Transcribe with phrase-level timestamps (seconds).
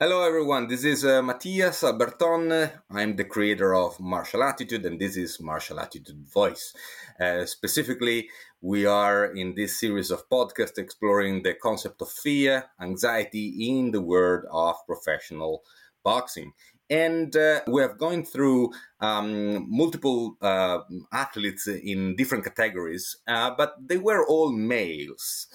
[0.00, 0.68] Hello, everyone.
[0.68, 2.70] This is uh, Mattias Alberton.
[2.88, 6.72] I'm the creator of Martial Attitude, and this is Martial Attitude Voice.
[7.18, 8.28] Uh, specifically,
[8.60, 14.00] we are in this series of podcasts exploring the concept of fear, anxiety in the
[14.00, 15.64] world of professional
[16.04, 16.52] boxing.
[16.88, 18.70] And uh, we have gone through
[19.00, 20.78] um, multiple uh,
[21.12, 25.48] athletes in different categories, uh, but they were all males.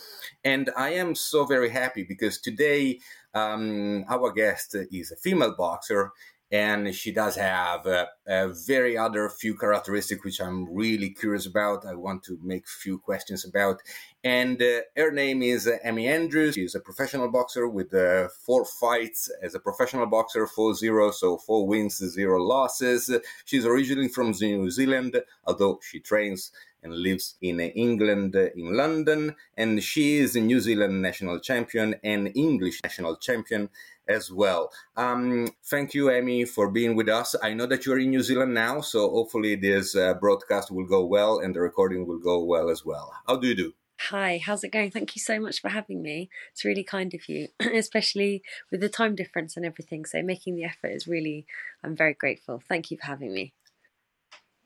[0.44, 3.00] And I am so very happy because today
[3.34, 6.12] um, our guest is a female boxer,
[6.54, 11.84] and she does have a, a, very other few characteristics which I'm really curious about.
[11.84, 13.82] I want to make a few questions about.
[14.24, 16.54] And uh, her name is Amy Andrews.
[16.54, 21.38] She's a professional boxer with uh, four fights as a professional boxer, four zero, so
[21.40, 23.10] four wins, zero losses.
[23.46, 26.52] She's originally from New Zealand, although she trains
[26.84, 29.36] and lives in England, in London.
[29.58, 33.70] And she is a New Zealand national champion and English national champion
[34.08, 34.70] as well.
[34.98, 37.35] Um, thank you, Amy, for being with us.
[37.41, 41.05] I know that you're in New Zealand now, so hopefully this uh, broadcast will go
[41.05, 43.13] well and the recording will go well as well.
[43.27, 43.74] How do you do?
[44.10, 44.91] Hi, how's it going?
[44.91, 46.29] Thank you so much for having me.
[46.52, 50.04] It's really kind of you, especially with the time difference and everything.
[50.04, 51.46] So, making the effort is really,
[51.84, 52.62] I'm very grateful.
[52.68, 53.54] Thank you for having me.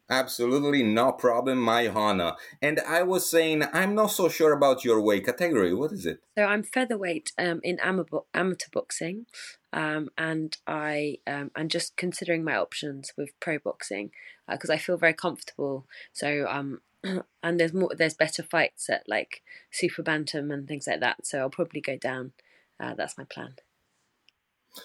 [0.09, 2.33] Absolutely no problem, my honor.
[2.61, 5.73] And I was saying, I'm not so sure about your weight category.
[5.73, 6.21] What is it?
[6.37, 9.25] So I'm featherweight um, in amateur, amateur boxing,
[9.73, 14.11] um, and I um, I'm just considering my options with pro boxing
[14.49, 15.85] because uh, I feel very comfortable.
[16.13, 16.79] So um,
[17.43, 21.25] and there's more, there's better fights at like super bantam and things like that.
[21.25, 22.31] So I'll probably go down.
[22.79, 23.55] Uh, that's my plan.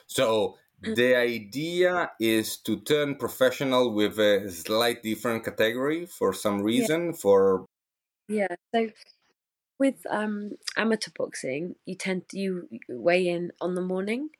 [0.07, 7.07] So the idea is to turn professional with a slight different category for some reason
[7.07, 7.13] yeah.
[7.13, 7.67] for
[8.29, 8.89] yeah so
[9.79, 14.31] with um, amateur boxing you tend to you weigh in on the morning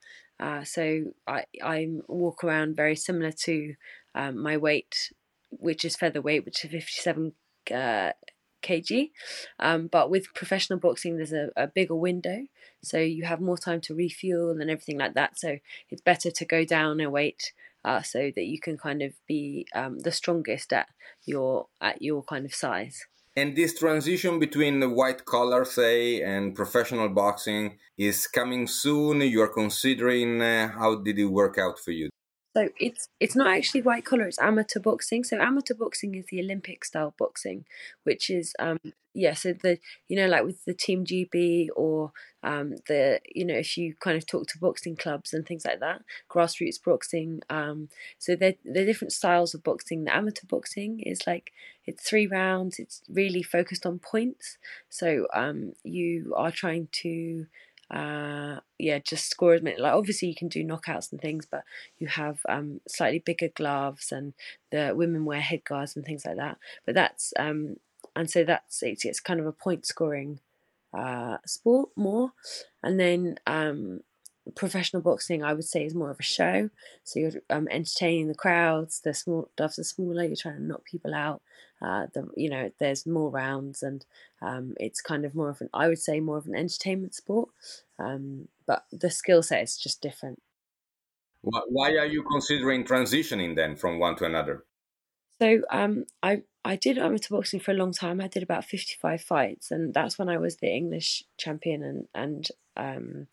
[0.41, 3.75] uh, so i i walk around very similar to
[4.15, 5.13] um, my weight
[5.51, 7.33] which is featherweight which is 57
[7.73, 8.11] uh,
[8.63, 9.11] kg.
[9.59, 12.47] Um, but with professional boxing, there's a, a bigger window,
[12.83, 15.39] so you have more time to refuel and everything like that.
[15.39, 15.59] So
[15.91, 17.53] it's better to go down a weight
[17.85, 20.89] uh, so that you can kind of be um, the strongest at
[21.25, 23.07] your at your kind of size.
[23.35, 29.23] And this transition between the white collar, say, and professional boxing is coming soon.
[29.23, 32.11] You are considering uh, how did it work out for you?
[32.55, 35.25] So it's it's not actually white collar; it's amateur boxing.
[35.25, 37.65] So amateur boxing is the Olympic style boxing,
[38.05, 38.79] which is um
[39.15, 39.33] yeah.
[39.33, 43.79] So the you know like with the Team GB or um the you know if
[43.79, 47.41] you kind of talk to boxing clubs and things like that, grassroots boxing.
[47.49, 50.05] Um, so they're they're different styles of boxing.
[50.05, 51.53] The amateur boxing is like
[51.87, 52.79] it's three rounds.
[52.79, 54.59] It's really focused on points.
[54.91, 57.47] So um you are trying to
[57.93, 59.79] uh, yeah, just score as many.
[59.81, 61.65] Like obviously you can do knockouts and things, but
[61.99, 64.33] you have um, slightly bigger gloves, and
[64.71, 66.59] the women wear head guards and things like that.
[66.87, 67.77] But that's um,
[68.17, 70.41] and so that's it's, it's kind of a point scoring
[70.97, 72.33] uh, sport more,
[72.83, 74.01] and then um,
[74.57, 76.71] professional boxing I would say is more of a show.
[77.05, 79.01] So you're um, entertaining the crowds.
[79.01, 80.25] The small doves are smaller.
[80.25, 81.43] You're trying to knock people out.
[81.83, 84.07] Uh, the you know there's more rounds and
[84.41, 87.49] um, it's kind of more of an I would say more of an entertainment sport.
[87.99, 90.41] Um, but the skill set is just different.
[91.43, 94.65] Why are you considering transitioning then from one to another?
[95.41, 98.21] So um, I I did amateur boxing for a long time.
[98.21, 102.09] I did about fifty five fights, and that's when I was the English champion and
[102.15, 103.27] and um,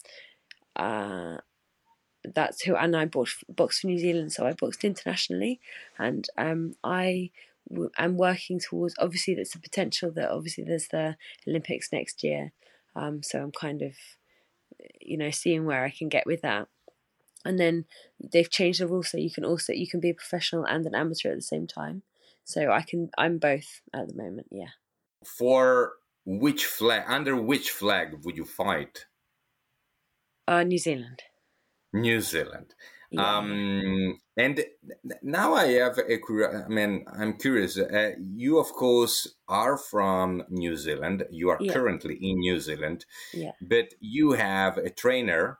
[0.76, 1.38] uh,
[2.24, 5.60] that's who and I boxed, boxed for New Zealand, so I boxed internationally,
[5.98, 7.30] and um, I
[7.97, 8.96] am working towards.
[9.00, 11.16] Obviously, there's the potential that obviously there's the
[11.47, 12.52] Olympics next year,
[12.96, 13.94] um, so I'm kind of,
[15.02, 16.68] you know, seeing where I can get with that.
[17.46, 17.85] And then
[18.19, 20.96] they've changed the rules so you can also you can be a professional and an
[20.96, 22.03] amateur at the same time.
[22.44, 24.47] So I can I'm both at the moment.
[24.51, 24.72] Yeah.
[25.24, 25.94] For
[26.25, 29.06] which flag under which flag would you fight?
[30.48, 31.22] Uh, New Zealand.
[31.94, 32.75] New Zealand.
[33.12, 33.38] Yeah.
[33.38, 34.64] Um, and
[35.24, 36.20] now I have a,
[36.66, 37.78] I mean, I'm curious.
[37.78, 41.26] Uh, you, of course, are from New Zealand.
[41.32, 41.74] You are yeah.
[41.74, 43.52] currently in New Zealand, yeah.
[43.62, 45.60] but you have a trainer,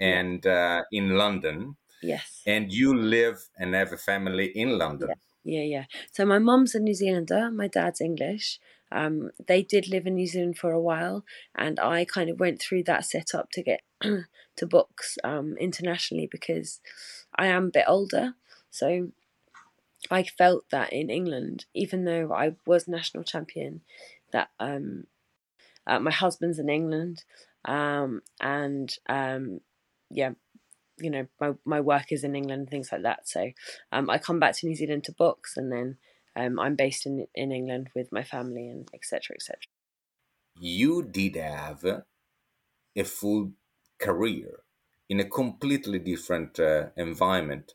[0.00, 1.76] and uh, in London.
[2.02, 2.42] Yes.
[2.46, 5.10] And you live and have a family in London.
[5.44, 5.64] Yeah, yeah.
[5.64, 5.84] yeah.
[6.12, 7.50] So my mom's a New Zealander.
[7.50, 8.58] My dad's English.
[8.92, 12.60] Um, they did live in New Zealand for a while, and I kind of went
[12.60, 16.80] through that setup to get to books um, internationally because
[17.34, 18.34] I am a bit older.
[18.70, 19.10] So
[20.10, 23.82] I felt that in England, even though I was national champion,
[24.32, 25.04] that um,
[25.86, 27.24] uh, my husband's in England,
[27.64, 29.60] um, and um,
[30.10, 30.30] yeah,
[30.98, 33.28] you know my my work is in England, things like that.
[33.28, 33.50] So
[33.92, 35.98] um, I come back to New Zealand to books, and then
[36.36, 39.34] um, I'm based in in England with my family and etc.
[39.34, 39.58] etc.
[40.58, 41.84] You did have
[42.96, 43.52] a full
[43.98, 44.60] career
[45.08, 47.74] in a completely different uh, environment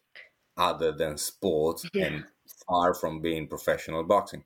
[0.58, 2.06] other than sports yeah.
[2.06, 2.26] and
[2.68, 4.44] far from being professional boxing.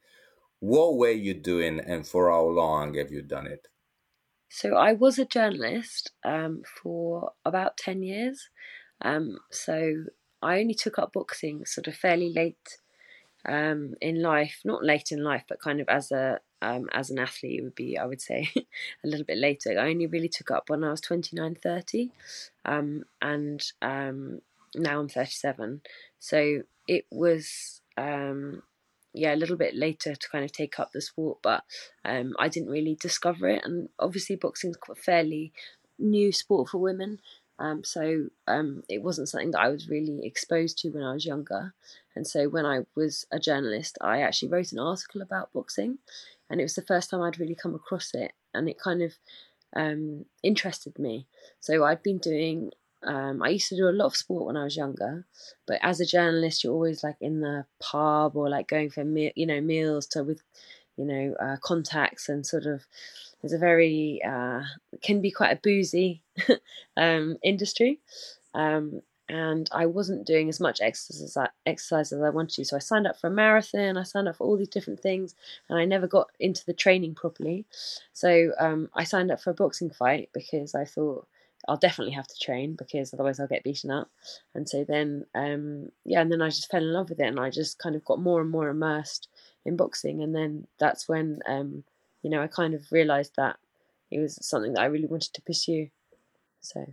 [0.60, 3.68] What were you doing and for how long have you done it?
[4.50, 8.50] So I was a journalist um, for about 10 years.
[9.02, 10.06] Um, so
[10.42, 12.80] I only took up boxing sort of fairly late
[13.46, 17.20] um, in life, not late in life, but kind of as a um, as an
[17.20, 18.50] athlete, it would be, I would say,
[19.04, 19.80] a little bit later.
[19.80, 22.12] I only really took up when I was 29, 30,
[22.66, 24.42] um, and um,
[24.76, 25.82] now I'm 37.
[26.20, 28.64] So it was, um,
[29.14, 31.64] yeah, a little bit later to kind of take up the sport, but
[32.04, 33.64] um, I didn't really discover it.
[33.64, 35.54] And obviously, boxing is quite a fairly
[35.98, 37.20] new sport for women.
[37.60, 41.26] Um, so um, it wasn't something that I was really exposed to when I was
[41.26, 41.74] younger.
[42.16, 46.00] And so when I was a journalist, I actually wrote an article about boxing,
[46.50, 49.14] and it was the first time I'd really come across it, and it kind of
[49.76, 51.28] um, interested me.
[51.60, 52.72] So I'd been doing.
[53.02, 55.26] Um, I used to do a lot of sport when I was younger,
[55.66, 59.32] but as a journalist, you're always like in the pub or like going for me-
[59.38, 60.42] you know meals to with
[61.00, 62.86] you know uh, contacts and sort of
[63.42, 64.62] it's a very uh,
[65.02, 66.22] can be quite a boozy
[66.98, 68.00] um, industry.
[68.54, 72.66] Um, and I wasn't doing as much exercise, exercise as I wanted to.
[72.66, 75.36] So I signed up for a marathon, I signed up for all these different things,
[75.70, 77.66] and I never got into the training properly.
[78.12, 81.28] So um, I signed up for a boxing fight because I thought
[81.68, 84.10] I'll definitely have to train because otherwise I'll get beaten up.
[84.56, 87.40] And so then, um, yeah, and then I just fell in love with it, and
[87.40, 89.28] I just kind of got more and more immersed
[89.70, 90.22] in boxing.
[90.22, 91.86] And then that's when um,
[92.22, 93.58] you know, I kind of realized that
[94.12, 95.90] it was something that I really wanted to pursue.
[96.62, 96.86] So,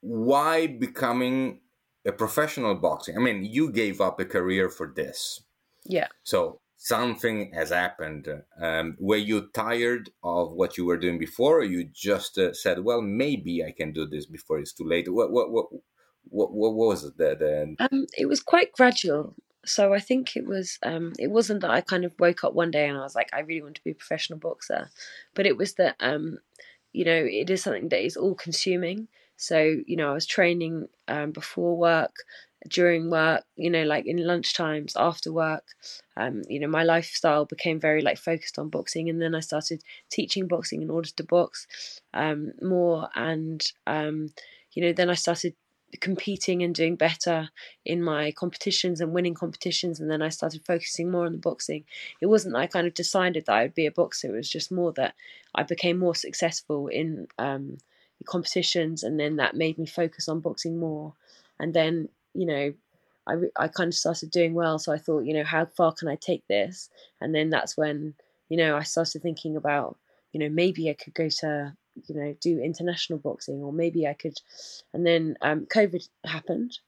[0.00, 1.60] why becoming
[2.06, 3.16] a professional boxing?
[3.16, 5.42] I mean, you gave up a career for this.
[5.84, 6.08] Yeah.
[6.22, 8.28] So something has happened.
[8.60, 12.84] Um, were you tired of what you were doing before, or you just uh, said,
[12.84, 15.12] "Well, maybe I can do this before it's too late"?
[15.12, 15.66] What what what
[16.28, 17.18] what, what was it?
[17.18, 17.84] The, the...
[17.84, 21.80] Um, it was quite gradual so I think it was um, it wasn't that I
[21.80, 23.92] kind of woke up one day and I was like I really want to be
[23.92, 24.90] a professional boxer,
[25.34, 26.38] but it was that um,
[26.92, 29.08] you know it is something that is all consuming.
[29.36, 32.14] So you know I was training um, before work,
[32.68, 35.64] during work, you know like in lunch times, after work.
[36.16, 39.82] Um, you know my lifestyle became very like focused on boxing, and then I started
[40.10, 44.30] teaching boxing in order to box um, more, and um,
[44.72, 45.54] you know then I started
[46.00, 47.50] competing and doing better
[47.84, 51.84] in my competitions and winning competitions and then I started focusing more on the boxing.
[52.20, 54.50] It wasn't that I kind of decided that I would be a boxer, it was
[54.50, 55.14] just more that
[55.54, 57.78] I became more successful in um,
[58.24, 61.14] competitions and then that made me focus on boxing more.
[61.58, 62.72] And then, you know,
[63.26, 66.08] I, I kind of started doing well, so I thought, you know, how far can
[66.08, 66.88] I take this?
[67.20, 68.14] And then that's when,
[68.48, 69.96] you know, I started thinking about,
[70.32, 74.14] you know, maybe I could go to you know do international boxing or maybe I
[74.14, 74.38] could
[74.92, 76.78] and then um, COVID happened.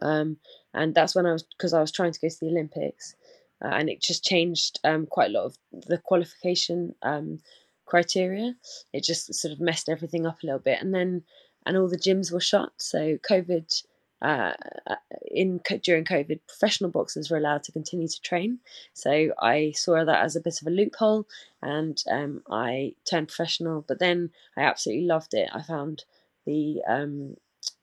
[0.00, 0.36] Um,
[0.74, 3.16] and that's when I was because I was trying to go to the Olympics
[3.64, 7.40] uh, and it just changed um, quite a lot of the qualification um,
[7.86, 8.54] criteria.
[8.92, 10.80] It just sort of messed everything up a little bit.
[10.80, 11.24] And then
[11.66, 13.82] and all the gyms were shut so COVID
[14.20, 14.52] uh,
[14.86, 14.96] uh,
[15.30, 18.58] in during COVID, professional boxers were allowed to continue to train.
[18.92, 21.26] So I saw that as a bit of a loophole,
[21.62, 23.84] and um, I turned professional.
[23.86, 25.48] But then I absolutely loved it.
[25.52, 26.04] I found
[26.46, 27.36] the um,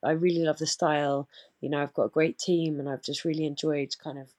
[0.04, 1.30] I really love the style.
[1.62, 4.30] You know, I've got a great team, and I've just really enjoyed kind of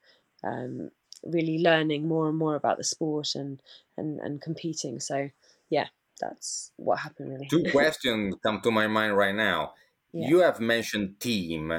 [0.44, 0.90] um,
[1.24, 3.60] really learning more and more about the sport and
[3.96, 5.00] and and competing.
[5.00, 5.30] So
[5.70, 5.86] yeah,
[6.20, 7.48] that's what happened really.
[7.48, 9.72] Two questions come to my mind right now.
[10.12, 10.28] Yeah.
[10.28, 11.70] You have mentioned team.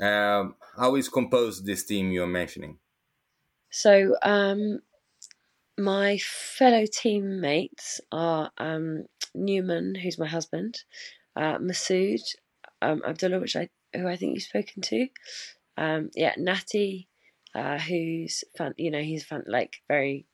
[0.00, 2.78] Um, how is composed this team you're mentioning?
[3.70, 4.80] So, um,
[5.78, 9.04] my fellow teammates are um,
[9.34, 10.82] Newman, who's my husband,
[11.36, 12.20] uh, Masood
[12.82, 15.08] um, Abdullah, which I who I think you've spoken to.
[15.76, 17.08] Um, yeah, Natty,
[17.54, 18.74] uh, who's fun.
[18.76, 19.44] You know, he's fun.
[19.46, 20.26] Like very.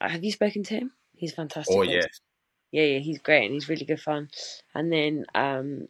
[0.00, 0.92] Uh, have you spoken to him?
[1.14, 1.74] He's fantastic.
[1.74, 2.20] Oh yes.
[2.72, 4.28] Yeah, yeah, he's great and he's really good fun.
[4.74, 5.86] And then um,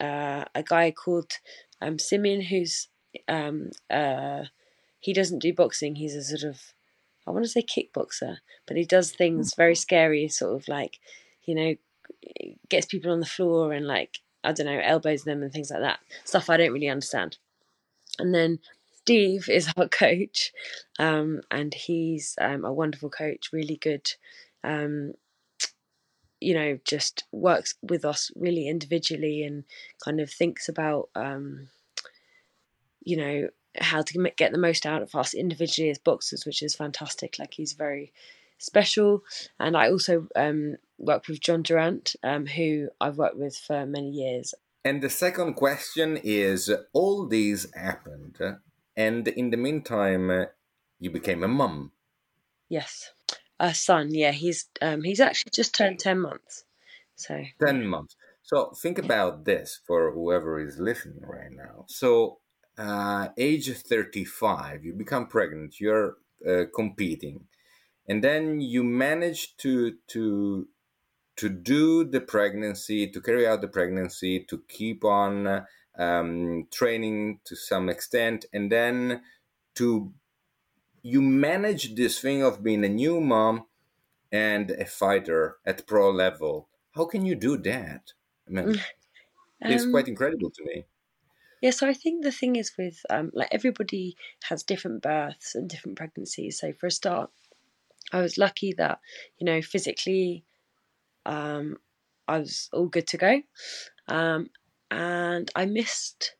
[0.00, 1.32] uh, a guy called
[1.80, 2.88] um, Simeon, who's
[3.28, 4.44] um, uh,
[5.00, 5.96] he doesn't do boxing.
[5.96, 6.60] He's a sort of
[7.26, 10.98] I want to say kickboxer, but he does things very scary, sort of like
[11.44, 11.74] you know
[12.68, 15.80] gets people on the floor and like I don't know elbows them and things like
[15.80, 16.00] that.
[16.24, 17.38] Stuff I don't really understand.
[18.18, 18.60] And then
[18.94, 20.52] Steve is our coach,
[20.98, 24.08] um, and he's um, a wonderful coach, really good.
[24.64, 25.12] Um,
[26.40, 29.64] you know, just works with us really individually and
[30.04, 31.68] kind of thinks about, um,
[33.02, 36.74] you know, how to get the most out of us individually as boxers, which is
[36.74, 37.38] fantastic.
[37.38, 38.12] Like he's very
[38.58, 39.22] special.
[39.60, 44.10] And I also um, work with John Durant, um, who I've worked with for many
[44.10, 44.54] years.
[44.84, 48.38] And the second question is all these happened,
[48.96, 50.46] and in the meantime,
[51.00, 51.90] you became a mum.
[52.68, 53.10] Yes,
[53.58, 54.12] a son.
[54.12, 56.64] Yeah, he's um, he's actually just turned ten months.
[57.16, 58.16] So ten months.
[58.42, 61.84] So think about this for whoever is listening right now.
[61.88, 62.38] So,
[62.78, 65.80] uh, age thirty-five, you become pregnant.
[65.80, 66.16] You're
[66.48, 67.46] uh, competing,
[68.08, 70.68] and then you manage to to
[71.36, 75.64] to do the pregnancy, to carry out the pregnancy, to keep on
[75.98, 79.22] um, training to some extent, and then
[79.74, 80.12] to
[81.12, 83.66] you manage this thing of being a new mom
[84.32, 86.68] and a fighter at pro level.
[86.96, 88.14] How can you do that?
[88.48, 88.68] I mean,
[89.62, 90.86] um, it's quite incredible to me.
[91.60, 95.68] Yeah, so I think the thing is with um, like everybody has different births and
[95.68, 96.58] different pregnancies.
[96.60, 97.30] So for a start,
[98.12, 99.00] I was lucky that
[99.38, 100.44] you know physically
[101.26, 101.78] um,
[102.28, 103.42] I was all good to go.
[104.08, 104.50] Um,
[104.90, 106.36] and I missed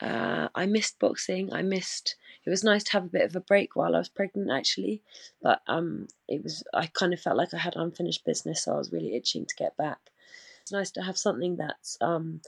[0.00, 1.52] uh, I missed boxing.
[1.52, 2.16] I missed.
[2.44, 5.02] It was nice to have a bit of a break while I was pregnant, actually,
[5.42, 6.64] but um, it was.
[6.72, 9.54] I kind of felt like I had unfinished business, so I was really itching to
[9.56, 9.98] get back.
[10.62, 12.40] It's nice to have something that's um,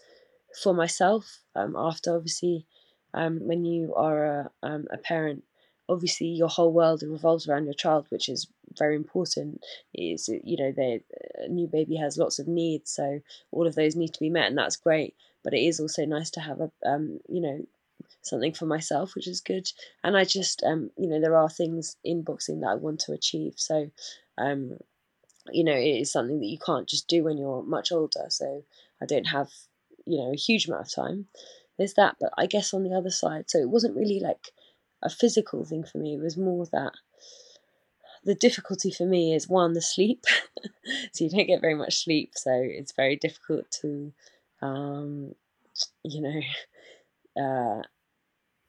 [0.63, 1.41] for myself.
[1.55, 2.67] Um, after obviously,
[3.13, 5.45] um, when you are a, um, a parent,
[5.89, 9.63] obviously your whole world revolves around your child, which is very important.
[9.93, 11.03] Is you know, the
[11.49, 13.21] new baby has lots of needs, so
[13.51, 15.15] all of those need to be met, and that's great.
[15.45, 17.67] But it is also nice to have a um, you know
[18.21, 19.69] something for myself, which is good.
[20.05, 23.13] And I just um, you know there are things in boxing that I want to
[23.13, 23.91] achieve, so
[24.39, 24.79] um,
[25.51, 28.27] you know it is something that you can't just do when you're much older.
[28.29, 28.65] So
[29.01, 29.49] I don't have
[30.07, 31.27] you know a huge amount of time.
[31.79, 34.53] There's that, but I guess on the other side, so it wasn't really like
[35.03, 36.15] a physical thing for me.
[36.15, 36.93] It was more that
[38.25, 40.25] the difficulty for me is one, the sleep.
[41.13, 44.13] so you don't get very much sleep, so it's very difficult to,
[44.61, 45.35] um,
[46.05, 46.41] you know,
[47.43, 47.83] uh,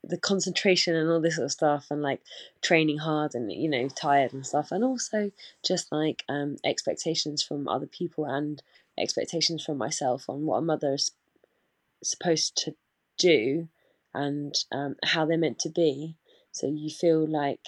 [0.03, 2.21] the concentration and all this sort of stuff, and like
[2.61, 5.31] training hard and you know tired and stuff, and also
[5.63, 8.61] just like um, expectations from other people and
[8.97, 11.11] expectations from myself on what a mother is
[12.03, 12.75] supposed to
[13.17, 13.67] do
[14.13, 16.15] and um, how they're meant to be
[16.53, 17.65] so you feel like,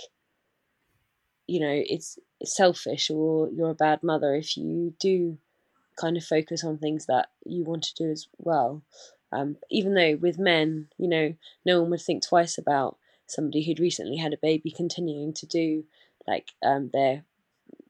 [1.47, 5.39] you know, it's, it's selfish or you're a bad mother if you do
[5.99, 8.83] kind of focus on things that you want to do as well.
[9.35, 13.79] Um, even though with men, you know, no one would think twice about somebody who'd
[13.79, 15.83] recently had a baby continuing to do
[16.27, 17.23] like um, their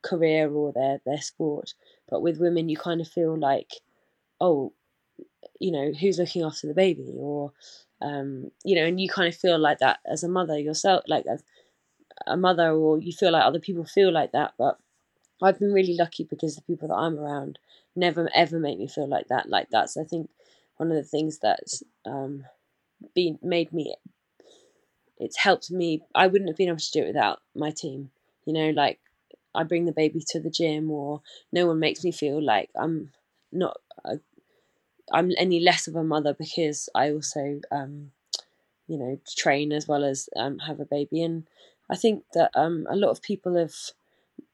[0.01, 1.73] career or their their sport.
[2.09, 3.73] But with women, you kind of feel like,
[4.41, 4.73] oh,
[5.59, 7.53] you know, who's looking after the baby, or
[8.01, 11.25] um, you know, and you kind of feel like that as a mother yourself, like
[11.27, 11.43] as
[12.27, 14.53] a mother, or you feel like other people feel like that.
[14.57, 14.79] But
[15.41, 17.59] I've been really lucky because the people that I'm around
[17.95, 19.49] never ever make me feel like that.
[19.49, 20.29] Like that's I think
[20.77, 22.45] one of the things that's um,
[23.13, 23.95] been made me.
[25.17, 26.03] It's helped me.
[26.13, 28.11] I wouldn't have been able to do it without my team.
[28.45, 28.99] You know, like
[29.53, 33.11] I bring the baby to the gym, or no one makes me feel like I'm
[33.51, 34.19] not a
[35.11, 38.11] I'm any less of a mother because I also, um,
[38.87, 41.23] you know, train as well as um, have a baby.
[41.23, 41.47] And
[41.89, 43.75] I think that um, a lot of people have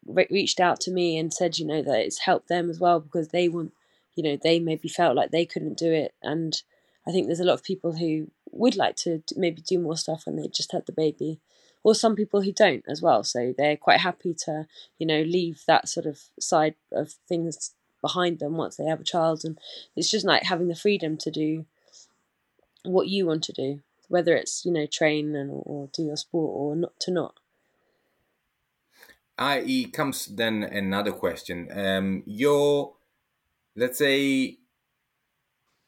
[0.06, 3.00] re- reached out to me and said, you know, that it's helped them as well
[3.00, 3.74] because they want,
[4.16, 6.14] you know, they maybe felt like they couldn't do it.
[6.22, 6.62] And
[7.08, 10.26] I think there's a lot of people who would like to maybe do more stuff
[10.26, 11.40] when they just had the baby.
[11.84, 14.68] Or some people who don't as well, so they're quite happy to,
[15.00, 19.06] you know, leave that sort of side of things behind them once they have a
[19.06, 19.58] child and
[19.96, 21.66] it's just like having the freedom to do
[22.84, 26.52] what you want to do whether it's you know train and or do your sport
[26.54, 27.36] or not to not
[29.38, 32.94] i comes then another question um your
[33.82, 34.58] let's say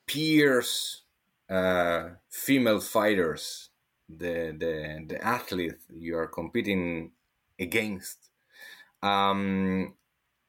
[0.08, 1.04] peers
[1.50, 3.70] uh female fighters
[4.10, 7.12] the the the athlete you are competing
[7.60, 8.18] against
[9.02, 9.94] um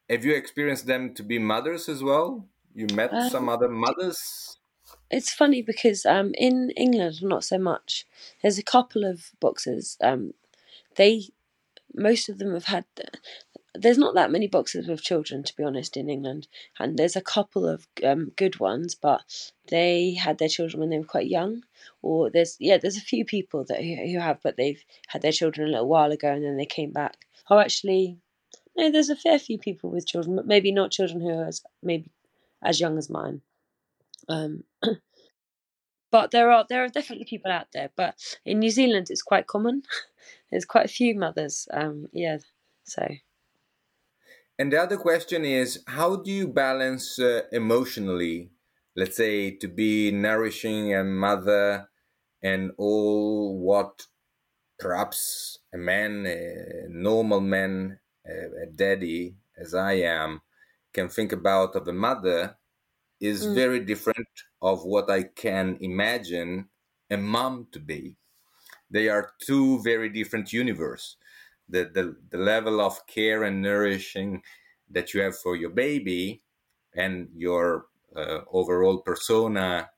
[0.08, 2.46] have you experienced them to be mothers as well?
[2.74, 4.58] You met um, some other mothers?
[5.10, 8.06] It's funny because um, in England, not so much.
[8.42, 9.96] There's a couple of boxers.
[10.02, 10.34] Um,
[10.96, 11.28] they,
[11.94, 12.84] most of them have had.
[13.74, 16.46] There's not that many boxes with children, to be honest, in England,
[16.78, 20.98] and there's a couple of um, good ones, but they had their children when they
[20.98, 21.64] were quite young.
[22.00, 25.68] Or there's yeah, there's a few people that who, have, but they've had their children
[25.68, 27.16] a little while ago and then they came back.
[27.50, 28.18] Oh, actually,
[28.76, 31.62] no, there's a fair few people with children, but maybe not children who are as,
[31.82, 32.10] maybe
[32.62, 33.42] as young as mine.
[34.28, 34.64] Um,
[36.10, 37.90] but there are there are definitely people out there.
[37.96, 38.14] But
[38.44, 39.82] in New Zealand, it's quite common.
[40.50, 41.66] There's quite a few mothers.
[41.72, 42.38] Um, yeah,
[42.84, 43.06] so.
[44.58, 48.50] And the other question is, how do you balance uh, emotionally,
[48.96, 51.88] let's say, to be nourishing a mother
[52.42, 54.06] and all what
[54.78, 60.42] perhaps a man, a normal man, a, daddy, as I am,
[60.92, 62.56] can think about of a mother
[63.20, 63.54] is mm.
[63.54, 64.28] very different
[64.62, 66.68] of what I can imagine
[67.10, 68.16] a mom to be.
[68.90, 71.16] They are two very different universe.
[71.68, 74.42] The, the, the level of care and nourishing
[74.90, 76.42] that you have for your baby
[76.94, 79.90] and your uh, overall persona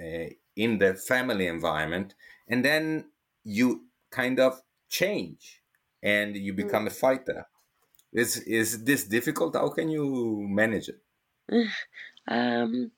[0.00, 0.26] uh,
[0.56, 2.14] in the family environment
[2.48, 3.06] and then
[3.42, 5.62] you kind of change
[6.02, 6.56] and you mm.
[6.56, 6.88] become mm.
[6.88, 7.46] a fighter
[8.12, 11.00] is is this difficult how can you manage it
[12.28, 12.90] um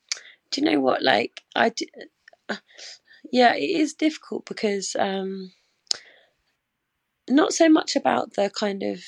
[0.51, 1.73] do you know what like i
[2.49, 2.57] uh,
[3.33, 5.51] yeah it is difficult because um
[7.29, 9.01] not so much about the kind of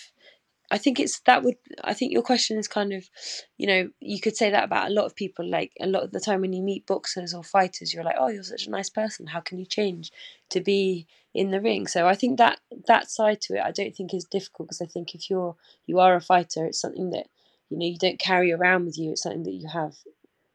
[0.71, 3.09] I think it's that would I think your question is kind of
[3.57, 6.13] you know you could say that about a lot of people like a lot of
[6.13, 8.91] the time when you meet boxers or fighters you're like oh you're such a nice
[8.91, 9.29] person.
[9.29, 10.13] How can you change
[10.51, 11.87] to be in the ring?
[11.87, 14.87] So I think that that side to it I don't think is difficult because I
[14.87, 15.57] think if you're
[15.87, 17.29] you are a fighter it's something that
[17.71, 19.13] you know you don't carry around with you.
[19.13, 19.95] It's something that you have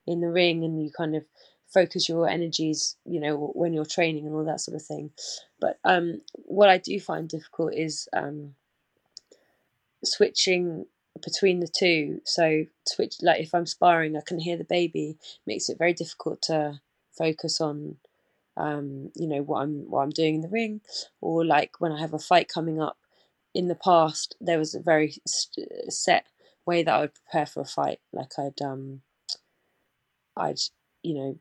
[0.06, 1.24] in the ring and you kind of
[1.74, 5.10] focus your energies you know when you're training and all that sort of thing
[5.60, 8.56] but um what I do find difficult is um
[10.04, 10.86] switching
[11.24, 12.22] between the two.
[12.26, 15.18] So switch like if I'm sparring, I can hear the baby.
[15.46, 16.82] Makes it very difficult to
[17.18, 17.98] focus on,
[18.58, 20.82] um, you know, what I'm what I'm doing in the ring,
[21.22, 22.98] or like when I have a fight coming up.
[23.54, 25.14] In the past, there was a very
[25.88, 26.26] set
[26.66, 28.00] way that I would prepare for a fight.
[28.12, 29.02] Like I'd um,
[30.36, 30.58] I'd
[31.04, 31.40] you know,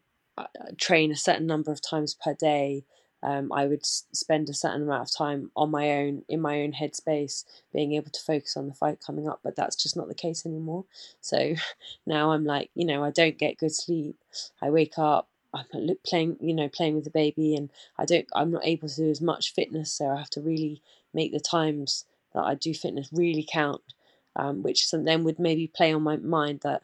[0.78, 2.84] train a certain number of times per day
[3.22, 6.72] um, I would spend a certain amount of time on my own, in my own
[6.72, 9.40] headspace, being able to focus on the fight coming up.
[9.44, 10.84] But that's just not the case anymore.
[11.20, 11.54] So
[12.06, 14.16] now I'm like, you know, I don't get good sleep.
[14.60, 15.66] I wake up, I'm
[16.04, 19.10] playing, you know, playing with the baby, and I don't, I'm not able to do
[19.10, 19.92] as much fitness.
[19.92, 20.82] So I have to really
[21.14, 23.82] make the times that I do fitness really count,
[24.34, 26.82] um, which then would maybe play on my mind that,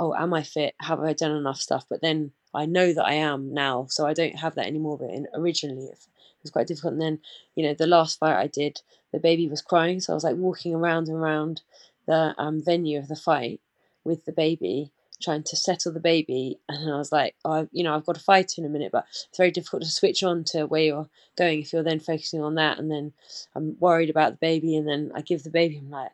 [0.00, 0.74] oh, am I fit?
[0.80, 1.84] Have I done enough stuff?
[1.88, 4.98] But then I know that I am now, so I don't have that anymore.
[4.98, 5.98] But in, originally, it
[6.42, 6.94] was quite difficult.
[6.94, 7.20] And then,
[7.54, 8.80] you know, the last fight I did,
[9.12, 11.62] the baby was crying, so I was like walking around and around
[12.06, 13.60] the um, venue of the fight
[14.04, 14.90] with the baby,
[15.20, 16.58] trying to settle the baby.
[16.68, 19.06] And I was like, oh, you know, I've got a fight in a minute, but
[19.10, 22.54] it's very difficult to switch on to where you're going if you're then focusing on
[22.54, 22.78] that.
[22.78, 23.12] And then
[23.54, 26.12] I'm worried about the baby, and then I give the baby, I'm like,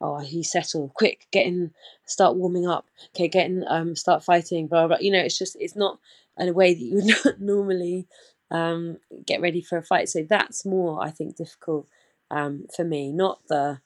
[0.00, 1.72] oh he settled quick get in
[2.06, 4.98] start warming up okay get in um start fighting blah blah.
[5.00, 5.98] You know it's just it's not
[6.38, 8.06] in a way that you would not normally
[8.50, 10.08] um get ready for a fight.
[10.08, 11.86] So that's more i think difficult
[12.30, 13.12] um for me.
[13.12, 13.80] Not the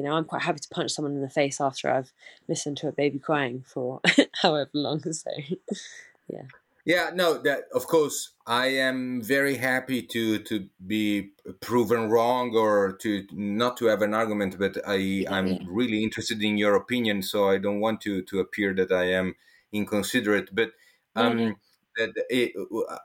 [0.00, 2.10] you know i'm quite happy to punch someone in the face after i've
[2.48, 4.00] listened to a baby crying for
[4.42, 5.30] however long so
[6.28, 6.42] yeah
[6.90, 12.96] yeah, no, that of course I am very happy to to be proven wrong or
[13.02, 17.48] to not to have an argument, but I I'm really interested in your opinion, so
[17.48, 19.36] I don't want to to appear that I am
[19.72, 20.52] inconsiderate.
[20.52, 20.72] But
[21.14, 21.52] um, mm-hmm.
[21.96, 22.52] that it,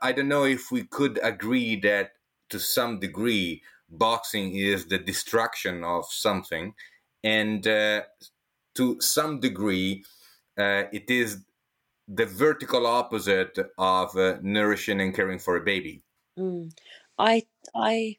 [0.02, 2.14] I don't know if we could agree that
[2.48, 6.74] to some degree boxing is the destruction of something,
[7.22, 8.02] and uh,
[8.74, 10.02] to some degree
[10.58, 11.38] uh, it is
[12.08, 16.02] the vertical opposite of uh, nourishing and caring for a baby.
[16.38, 16.72] Mm.
[17.18, 18.16] I I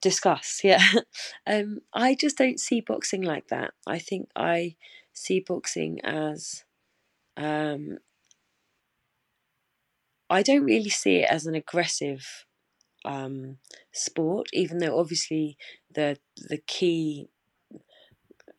[0.00, 0.82] discuss, yeah.
[1.46, 3.72] um, I just don't see boxing like that.
[3.86, 4.76] I think I
[5.12, 6.64] see boxing as
[7.36, 7.98] um,
[10.28, 12.46] I don't really see it as an aggressive
[13.04, 13.58] um,
[13.92, 15.56] sport, even though obviously
[15.94, 17.28] the the key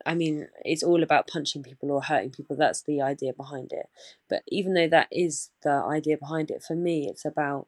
[0.05, 2.55] I mean, it's all about punching people or hurting people.
[2.55, 3.87] That's the idea behind it.
[4.29, 7.67] But even though that is the idea behind it, for me, it's about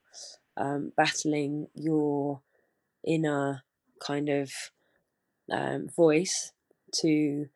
[0.58, 2.42] um, battling your
[3.06, 3.64] inner
[4.00, 4.52] kind of
[5.52, 6.52] um, voice
[7.02, 7.48] to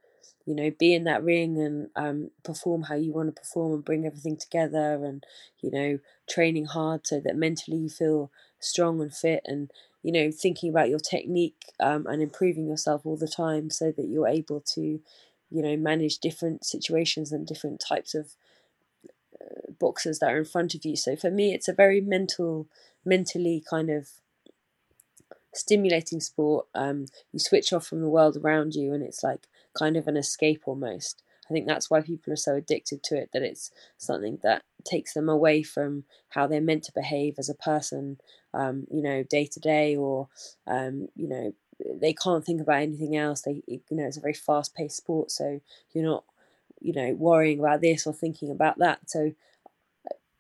[0.45, 3.85] you know be in that ring and um, perform how you want to perform and
[3.85, 5.23] bring everything together and
[5.61, 9.71] you know training hard so that mentally you feel strong and fit and
[10.03, 14.07] you know thinking about your technique um, and improving yourself all the time so that
[14.07, 14.99] you're able to
[15.49, 18.33] you know manage different situations and different types of
[19.41, 22.67] uh, boxers that are in front of you so for me it's a very mental
[23.05, 24.09] mentally kind of
[25.53, 29.97] stimulating sport um, you switch off from the world around you and it's like kind
[29.97, 31.23] of an escape almost.
[31.49, 35.13] I think that's why people are so addicted to it that it's something that takes
[35.13, 38.19] them away from how they're meant to behave as a person,
[38.53, 40.27] um, you know, day to day, or
[40.67, 41.53] um, you know,
[42.01, 43.41] they can't think about anything else.
[43.41, 45.61] They, you know, it's a very fast paced sport, so
[45.91, 46.23] you're not,
[46.81, 49.09] you know, worrying about this or thinking about that.
[49.09, 49.33] So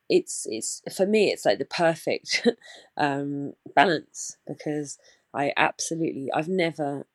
[0.09, 2.47] it's it's for me, it's like the perfect
[2.97, 4.97] um, balance because
[5.33, 7.05] I absolutely, I've never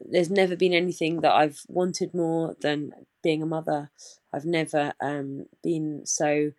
[0.00, 3.90] there's never been anything that I've wanted more than being a mother.
[4.32, 6.52] I've never um, been so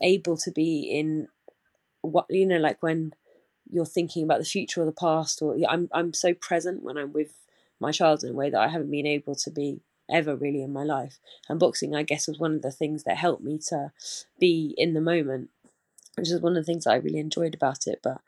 [0.00, 1.28] able to be in
[2.02, 3.14] what you know, like when
[3.70, 7.12] you're thinking about the future or the past, or I'm I'm so present when I'm
[7.12, 7.34] with
[7.80, 10.72] my child in a way that I haven't been able to be ever really in
[10.72, 11.18] my life.
[11.48, 13.92] And boxing, I guess, was one of the things that helped me to
[14.38, 15.50] be in the moment
[16.16, 18.00] which is one of the things I really enjoyed about it.
[18.02, 18.20] But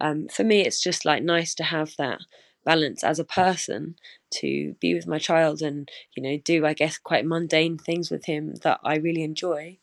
[0.00, 2.20] um, for me, it's just like nice to have that
[2.64, 3.96] balance as a person
[4.30, 8.26] to be with my child and you know do I guess quite mundane things with
[8.26, 9.78] him that I really enjoy,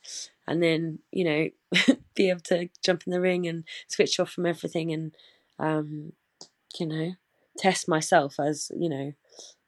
[0.48, 4.46] and then you know be able to jump in the ring and switch off from
[4.46, 5.16] everything and
[5.60, 6.14] um,
[6.80, 7.14] you know
[7.58, 9.14] test myself as you know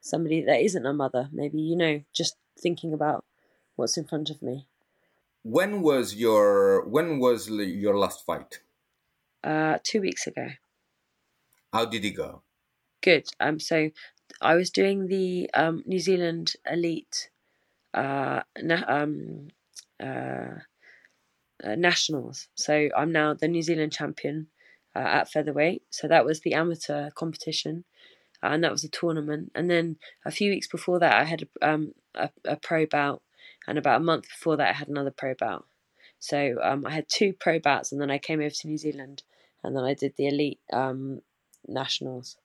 [0.02, 1.30] somebody that isn't a mother.
[1.32, 3.26] Maybe you know just thinking about
[3.76, 4.68] what's in front of me
[5.44, 8.62] when was your when was your last fight?
[9.44, 10.48] Uh, two weeks ago.
[11.74, 12.42] How did it go?
[13.04, 13.28] Good.
[13.40, 13.90] Um, so
[14.42, 17.30] I was doing the um, New Zealand Elite
[17.94, 19.50] uh, na- um,
[20.02, 20.60] uh,
[21.64, 22.48] uh, nationals.
[22.56, 24.48] So I'm now the New Zealand champion
[24.96, 25.84] uh, at featherweight.
[25.90, 27.84] So that was the amateur competition,
[28.42, 29.52] uh, and that was a tournament.
[29.54, 33.22] And then a few weeks before that, I had a, um, a, a pro bout
[33.68, 35.66] and about a month before that, I had another pro bout.
[36.20, 39.24] So um, I had two pro bouts, and then I came over to New Zealand,
[39.64, 41.22] and then I did the elite um,
[41.68, 42.38] nationals.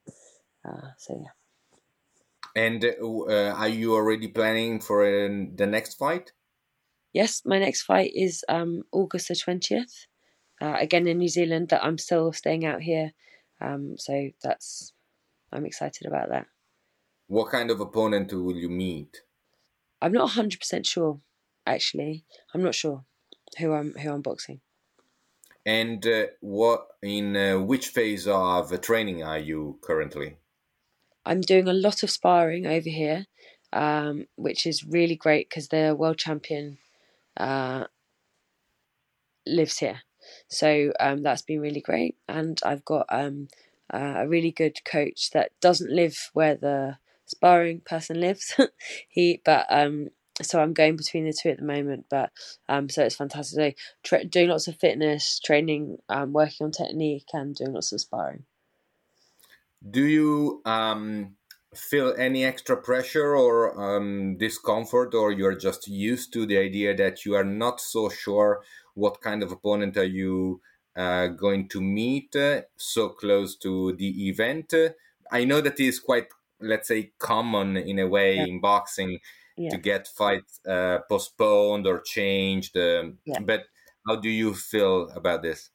[0.64, 1.32] Uh, so yeah.
[2.56, 6.32] And uh, are you already planning for uh, the next fight?
[7.12, 10.06] Yes, my next fight is um, August the twentieth.
[10.60, 11.68] Uh, again in New Zealand.
[11.68, 13.12] That I'm still staying out here,
[13.60, 14.92] um, so that's
[15.52, 16.46] I'm excited about that.
[17.28, 19.22] What kind of opponent will you meet?
[20.00, 21.20] I'm not 100% sure,
[21.66, 22.24] actually.
[22.54, 23.04] I'm not sure
[23.58, 24.60] who I'm who I'm boxing.
[25.66, 30.38] And uh, what in uh, which phase of training are you currently?
[31.28, 33.26] I'm doing a lot of sparring over here,
[33.70, 36.78] um, which is really great because the world champion
[37.36, 37.84] uh,
[39.46, 40.00] lives here.
[40.48, 43.48] So um, that's been really great, and I've got um,
[43.90, 48.58] a really good coach that doesn't live where the sparring person lives.
[49.08, 50.08] he, but um,
[50.40, 52.06] so I'm going between the two at the moment.
[52.08, 52.30] But
[52.70, 53.76] um, so it's fantastic.
[53.78, 58.00] So tra- doing lots of fitness training, um, working on technique, and doing lots of
[58.00, 58.44] sparring.
[59.82, 61.36] Do you um
[61.74, 67.24] feel any extra pressure or um, discomfort, or you're just used to the idea that
[67.24, 68.62] you are not so sure
[68.94, 70.60] what kind of opponent are you
[70.96, 74.74] uh, going to meet uh, so close to the event?
[75.30, 76.28] I know that is quite
[76.60, 78.44] let's say common in a way yeah.
[78.44, 79.20] in boxing
[79.56, 79.70] yeah.
[79.70, 83.40] to get fights uh, postponed or changed um, yeah.
[83.40, 83.64] but
[84.06, 85.70] how do you feel about this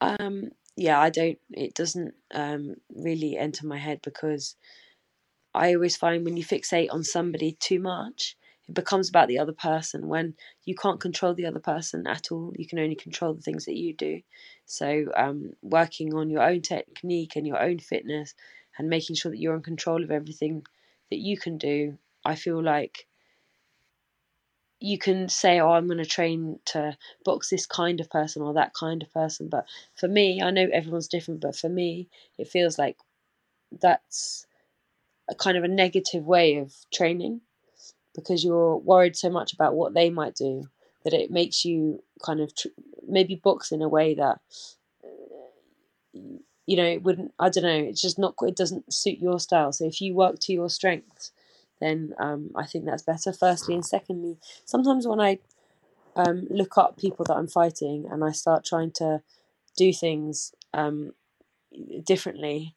[0.00, 4.56] um yeah i don't it doesn't um really enter my head because
[5.54, 8.36] i always find when you fixate on somebody too much
[8.68, 10.34] it becomes about the other person when
[10.64, 12.54] you can't control the other person at all.
[12.56, 14.22] You can only control the things that you do.
[14.64, 18.34] So um, working on your own technique and your own fitness
[18.78, 20.64] and making sure that you're in control of everything
[21.10, 23.06] that you can do, I feel like
[24.84, 28.52] you can say, Oh, I'm going to train to box this kind of person or
[28.54, 29.48] that kind of person.
[29.48, 32.98] But for me, I know everyone's different, but for me, it feels like
[33.80, 34.46] that's
[35.30, 37.40] a kind of a negative way of training
[38.14, 40.64] because you're worried so much about what they might do
[41.02, 42.68] that it makes you kind of tr-
[43.08, 44.38] maybe box in a way that
[46.66, 49.72] you know, it wouldn't, I don't know, it's just not, it doesn't suit your style.
[49.72, 51.32] So if you work to your strengths,
[51.84, 53.74] then um, I think that's better, firstly.
[53.74, 55.38] And secondly, sometimes when I
[56.16, 59.22] um, look up people that I'm fighting and I start trying to
[59.76, 61.12] do things um,
[62.04, 62.74] differently,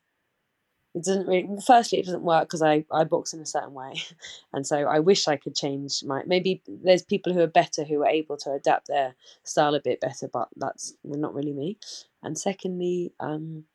[0.94, 3.94] it doesn't really, firstly, it doesn't work because I, I box in a certain way.
[4.54, 8.02] And so I wish I could change my, maybe there's people who are better who
[8.02, 11.78] are able to adapt their style a bit better, but that's not really me.
[12.24, 13.66] And secondly, um,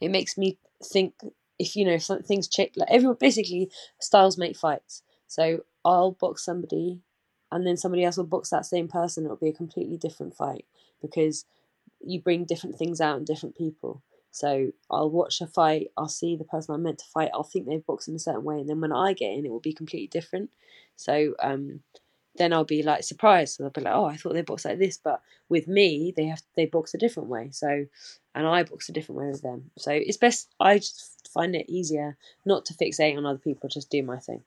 [0.00, 1.14] it makes me think
[1.60, 3.70] if you know if things check like everyone basically
[4.00, 5.02] styles make fights.
[5.28, 7.00] So I'll box somebody,
[7.52, 9.24] and then somebody else will box that same person.
[9.24, 10.64] It'll be a completely different fight
[11.02, 11.44] because
[12.00, 14.02] you bring different things out in different people.
[14.32, 17.66] So I'll watch a fight, I'll see the person I'm meant to fight, I'll think
[17.66, 19.72] they've boxed in a certain way, and then when I get in, it will be
[19.72, 20.50] completely different.
[20.96, 21.80] So um,
[22.40, 23.56] then I'll be like surprised.
[23.56, 26.24] So I'll be like, oh, I thought they boxed like this, but with me, they
[26.24, 27.50] have they box a different way.
[27.52, 27.84] So,
[28.34, 29.70] and I box a different way with them.
[29.76, 30.48] So it's best.
[30.58, 34.42] I just find it easier not to fixate on other people, just do my thing.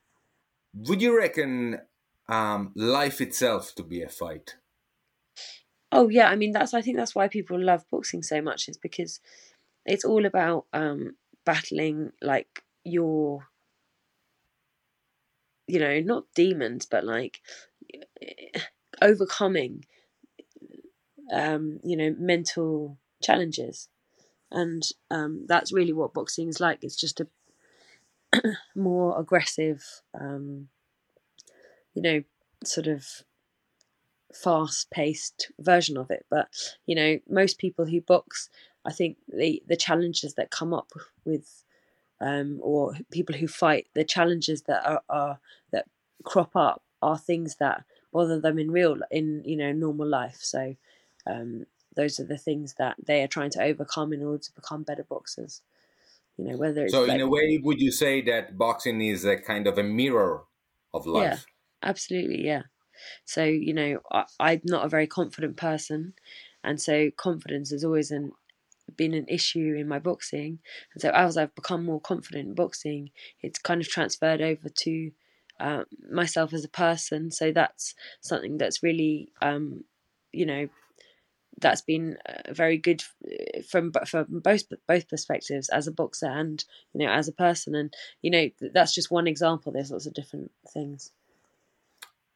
[0.74, 1.82] Would you reckon
[2.28, 4.56] um, life itself to be a fight?
[5.92, 8.78] Oh yeah, I mean that's I think that's why people love boxing so much is
[8.78, 9.20] because
[9.86, 13.48] it's all about um, battling like your
[15.68, 17.42] you know not demons but like
[19.02, 19.86] overcoming
[21.32, 23.90] um, you know mental challenges.
[24.52, 26.84] And um, that's really what boxing is like.
[26.84, 27.28] It's just a
[28.76, 29.84] more aggressive
[30.20, 30.68] um,
[31.94, 32.24] you know
[32.64, 33.06] sort of
[34.34, 36.26] fast paced version of it.
[36.30, 36.48] But
[36.86, 38.50] you know most people who box
[38.86, 40.92] i think the the challenges that come up
[41.26, 41.64] with
[42.22, 45.40] um, or people who fight the challenges that are, are
[45.72, 45.86] that
[46.24, 50.38] crop up are things that bother them in real in you know normal life.
[50.40, 50.76] So
[51.28, 54.84] um, those are the things that they are trying to overcome in order to become
[54.84, 55.62] better boxers.
[56.38, 59.68] You know whether so in a way would you say that boxing is a kind
[59.68, 60.44] of a mirror
[60.94, 61.24] of life?
[61.24, 61.38] yeah
[61.82, 62.64] absolutely yeah.
[63.26, 66.14] So you know I, i'm not a very confident person
[66.64, 68.32] and so confidence has always an,
[68.96, 70.60] been an issue in my boxing.
[70.94, 73.12] And so as i've become more confident in boxing
[73.42, 75.12] it's kind of transferred over to
[75.60, 77.32] uh, myself as a person.
[77.32, 79.84] So that's something that's really, um,
[80.32, 80.70] you know,
[81.60, 86.64] that's been uh, very good uh, from from both both perspectives as a boxer and
[86.94, 87.76] you know as a person.
[87.76, 89.72] And you know that's just one example.
[89.72, 91.12] There's lots of different things.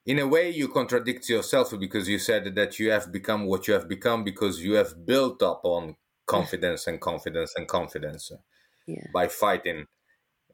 [0.06, 3.74] In a way, you contradict yourself because you said that you have become what you
[3.74, 8.32] have become because you have built up on confidence and confidence and confidence
[8.86, 9.08] yeah.
[9.14, 9.88] by fighting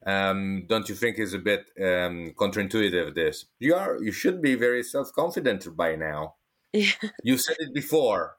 [0.06, 3.16] um, don't you think is a bit um, counterintuitive?
[3.16, 6.36] This you are you should be very self confident by now.
[6.76, 7.10] Yeah.
[7.24, 8.38] You said it before.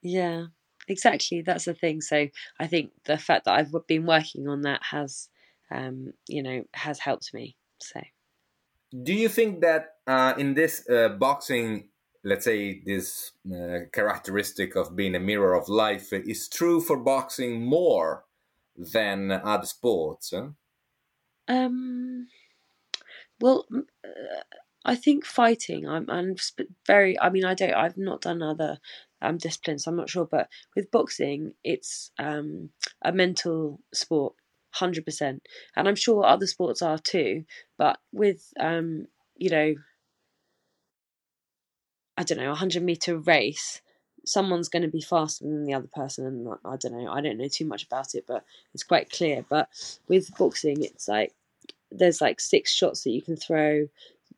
[0.00, 0.46] Yeah,
[0.88, 1.42] exactly.
[1.42, 2.00] That's the thing.
[2.00, 2.28] So
[2.58, 5.28] I think the fact that I've been working on that has,
[5.70, 7.56] um, you know, has helped me.
[7.82, 8.00] So,
[9.02, 11.88] do you think that uh, in this uh, boxing,
[12.22, 17.62] let's say this uh, characteristic of being a mirror of life is true for boxing
[17.62, 18.24] more
[18.76, 20.32] than other sports?
[20.34, 20.48] Huh?
[21.48, 22.28] Um,
[23.40, 24.42] well, uh,
[24.84, 25.88] I think fighting.
[25.88, 26.36] I'm, I'm
[26.86, 27.18] very.
[27.18, 27.74] I mean, I don't.
[27.74, 28.78] I've not done other
[29.22, 29.84] um, disciplines.
[29.84, 32.70] So I'm not sure, but with boxing, it's um,
[33.02, 34.34] a mental sport,
[34.70, 35.42] hundred percent,
[35.76, 37.44] and I'm sure other sports are too.
[37.78, 39.06] But with um,
[39.36, 39.74] you know,
[42.16, 43.80] I don't know, a hundred meter race,
[44.24, 47.38] someone's going to be faster than the other person and i don't know i don't
[47.38, 49.44] know too much about it but it's quite clear.
[49.48, 49.68] But
[50.08, 51.32] with boxing it's like
[51.90, 53.88] there's like six shots that you can throw.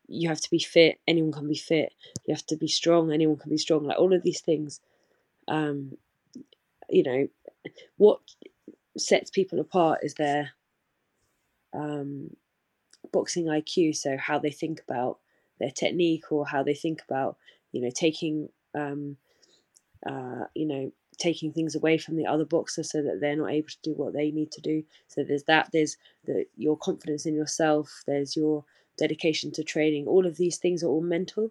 [0.09, 1.93] You have to be fit anyone can be fit.
[2.27, 3.85] You have to be strong anyone can be strong.
[3.85, 4.81] Like all of these things
[5.49, 5.97] um
[6.89, 7.29] you know
[7.97, 8.21] what
[8.97, 10.51] sets people apart is their
[11.75, 12.31] um
[13.13, 15.19] boxing iq so how they think about
[15.61, 17.37] their technique or how they think about
[17.73, 19.17] you know taking um
[20.05, 23.69] uh, you know, taking things away from the other boxers so that they're not able
[23.69, 24.83] to do what they need to do.
[25.09, 25.71] So there's that.
[25.73, 28.03] There's the your confidence in yourself.
[28.07, 28.65] There's your
[28.99, 30.07] dedication to training.
[30.07, 31.51] All of these things are all mental.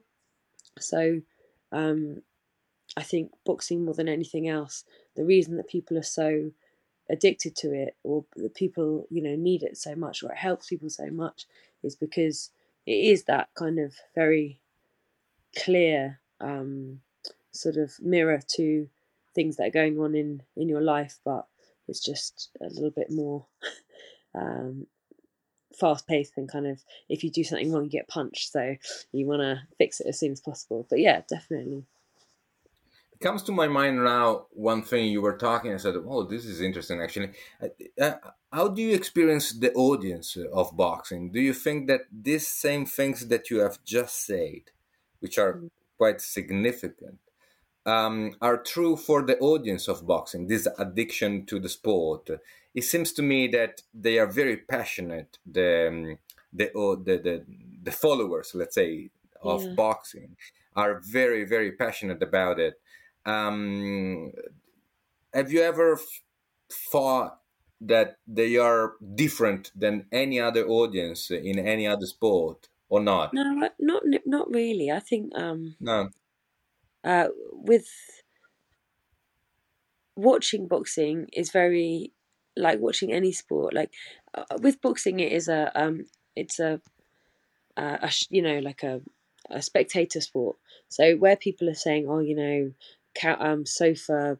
[0.79, 1.21] So
[1.71, 2.21] um,
[2.97, 4.83] I think boxing more than anything else,
[5.15, 6.51] the reason that people are so
[7.09, 10.67] addicted to it or the people you know need it so much or it helps
[10.67, 11.45] people so much
[11.83, 12.49] is because
[12.87, 14.59] it is that kind of very
[15.55, 16.99] clear um,
[17.55, 18.89] sort of mirror to
[19.33, 21.45] things that are going on in in your life, but
[21.87, 23.45] it's just a little bit more
[24.35, 24.87] um,
[25.79, 28.51] fast paced and kind of if you do something wrong, you get punched.
[28.51, 28.75] So
[29.11, 30.85] you want to fix it as soon as possible.
[30.89, 31.83] But yeah, definitely.
[33.13, 35.73] It comes to my mind now one thing you were talking.
[35.73, 37.31] I said, "Oh, this is interesting." Actually,
[37.99, 38.15] uh,
[38.51, 41.31] how do you experience the audience of boxing?
[41.31, 44.71] Do you think that these same things that you have just said,
[45.19, 45.69] which are mm.
[45.97, 47.19] quite significant,
[47.85, 52.29] um, are true for the audience of boxing, this addiction to the sport.
[52.73, 56.17] It seems to me that they are very passionate, the, um,
[56.51, 56.71] the,
[57.03, 57.45] the, the,
[57.83, 59.09] the, followers, let's say,
[59.41, 59.73] of yeah.
[59.75, 60.35] boxing
[60.75, 62.79] are very, very passionate about it.
[63.25, 64.31] Um,
[65.33, 65.99] have you ever
[66.91, 67.39] thought
[67.81, 73.33] that they are different than any other audience in any other sport or not?
[73.33, 74.91] No, not not really.
[74.91, 76.09] I think um, no
[77.05, 77.87] uh, with
[80.15, 82.11] watching boxing is very
[82.57, 83.73] like watching any sport.
[83.73, 83.91] Like
[84.33, 86.81] uh, with boxing, it is a um, it's a,
[87.77, 89.01] a, a you know like a
[89.49, 90.57] a spectator sport.
[90.89, 92.71] So where people are saying, oh, you know,
[93.39, 94.39] um, sofa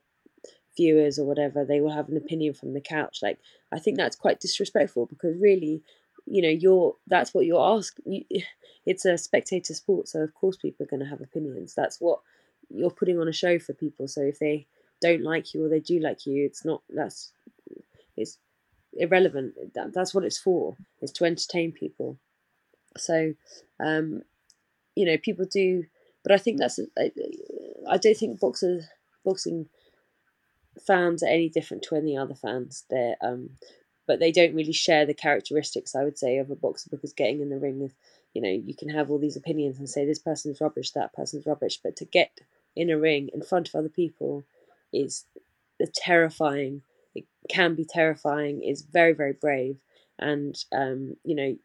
[0.76, 3.20] viewers or whatever, they will have an opinion from the couch.
[3.22, 3.40] Like
[3.72, 5.84] I think that's quite disrespectful because really,
[6.26, 8.26] you know, you're that's what you're asking.
[8.88, 11.74] It's a spectator sport, so of course people are going to have opinions.
[11.74, 12.20] That's what
[12.70, 14.08] you're putting on a show for people.
[14.08, 14.68] So if they
[15.02, 17.32] don't like you or they do like you, it's not that's
[18.18, 18.38] it's
[18.94, 19.56] irrelevant.
[19.74, 20.76] That, that's what it's for.
[21.02, 22.18] It's to entertain people.
[22.98, 23.34] So,
[23.80, 24.24] um,
[24.96, 25.86] you know, people do,
[26.24, 26.80] but I think that's.
[26.98, 27.12] I,
[27.90, 28.86] I don't think boxers
[29.24, 29.68] boxing
[30.86, 32.86] fans are any different to any other fans.
[32.90, 33.52] They're um,
[34.08, 37.42] but they don't really share the characteristics I would say of a boxer because getting
[37.42, 37.96] in the ring with,
[38.34, 41.46] you know, you can have all these opinions and say this person's rubbish, that person's
[41.46, 42.40] rubbish, but to get
[42.76, 44.44] in a ring in front of other people
[44.94, 45.26] is
[45.94, 46.82] terrifying.
[47.14, 48.64] It can be terrifying.
[48.64, 49.78] Is very very brave,
[50.20, 51.58] and um, you know,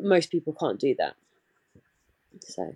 [0.00, 1.14] most people can't do that.
[2.40, 2.74] So,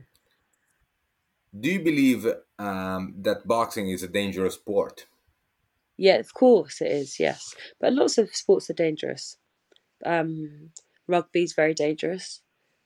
[1.58, 2.26] do you believe
[2.58, 5.06] um, that boxing is a dangerous sport?
[5.96, 7.18] Yeah, of course it is.
[7.18, 9.36] Yes, but lots of sports are dangerous.
[10.06, 10.70] Um,
[11.08, 12.40] rugby is very dangerous.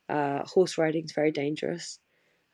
[0.09, 1.99] Uh, horse riding is very dangerous.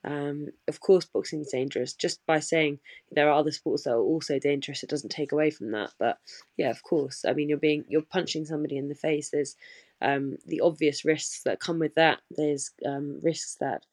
[0.05, 1.93] Um, of course, boxing is dangerous.
[1.93, 2.79] Just by saying
[3.11, 5.93] there are other sports that are also dangerous, it doesn't take away from that.
[5.99, 6.19] But
[6.57, 7.25] yeah, of course.
[7.27, 9.31] I mean, you're being you're punching somebody in the face.
[9.31, 9.57] There's
[10.01, 12.21] um, the obvious risks that come with that.
[12.31, 13.85] There's um, risks that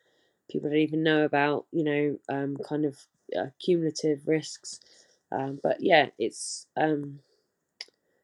[0.50, 1.65] people don't even know about.
[1.72, 2.98] You know, um, kind of
[3.38, 4.80] uh, cumulative risks.
[5.32, 7.20] Um, but yeah, it's um,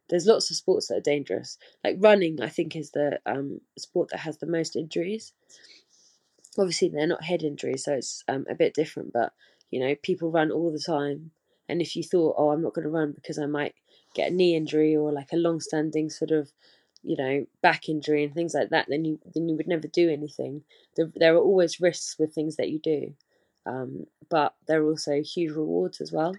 [0.08, 1.58] there's lots of sports that are dangerous.
[1.84, 3.20] Like running, I think is the
[3.78, 5.34] sport that has the most injuries
[6.58, 9.14] obviously they're not head injuries, so it's um, a bit different.
[9.14, 9.34] But
[9.70, 11.32] you know, people run all the time,
[11.70, 13.76] and if you thought, oh, I'm not going to run because I might
[14.14, 16.52] get a knee injury or like a long-standing sort of,
[17.04, 20.10] you know, back injury and things like that, then you then you would never do
[20.10, 20.64] anything.
[20.96, 23.14] There, there are always risks with things that you do,
[23.66, 26.36] um, but there are also huge rewards as well.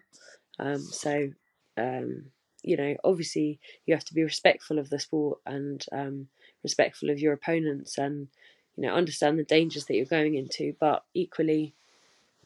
[0.58, 1.30] Um, so,
[1.76, 2.26] um,
[2.62, 6.28] you know, obviously you have to be respectful of the sport and um,
[6.62, 8.28] respectful of your opponents and
[8.76, 11.74] you know understand the dangers that you're going into but equally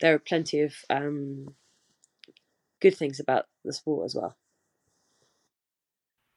[0.01, 1.55] there are plenty of um,
[2.81, 4.37] good things about the sport as well.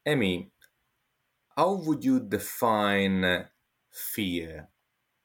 [0.05, 0.51] Emmy
[1.55, 3.47] how would you define
[3.91, 4.69] fear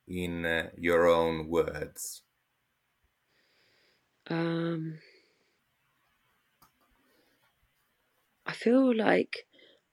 [0.09, 2.25] in uh, your own words?
[4.29, 4.99] Um,
[8.47, 9.47] i feel like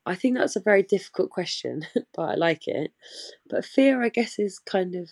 [0.05, 1.85] I think that's a very difficult question,
[2.15, 2.91] but I like it.
[3.49, 5.09] But fear, I guess, is kind of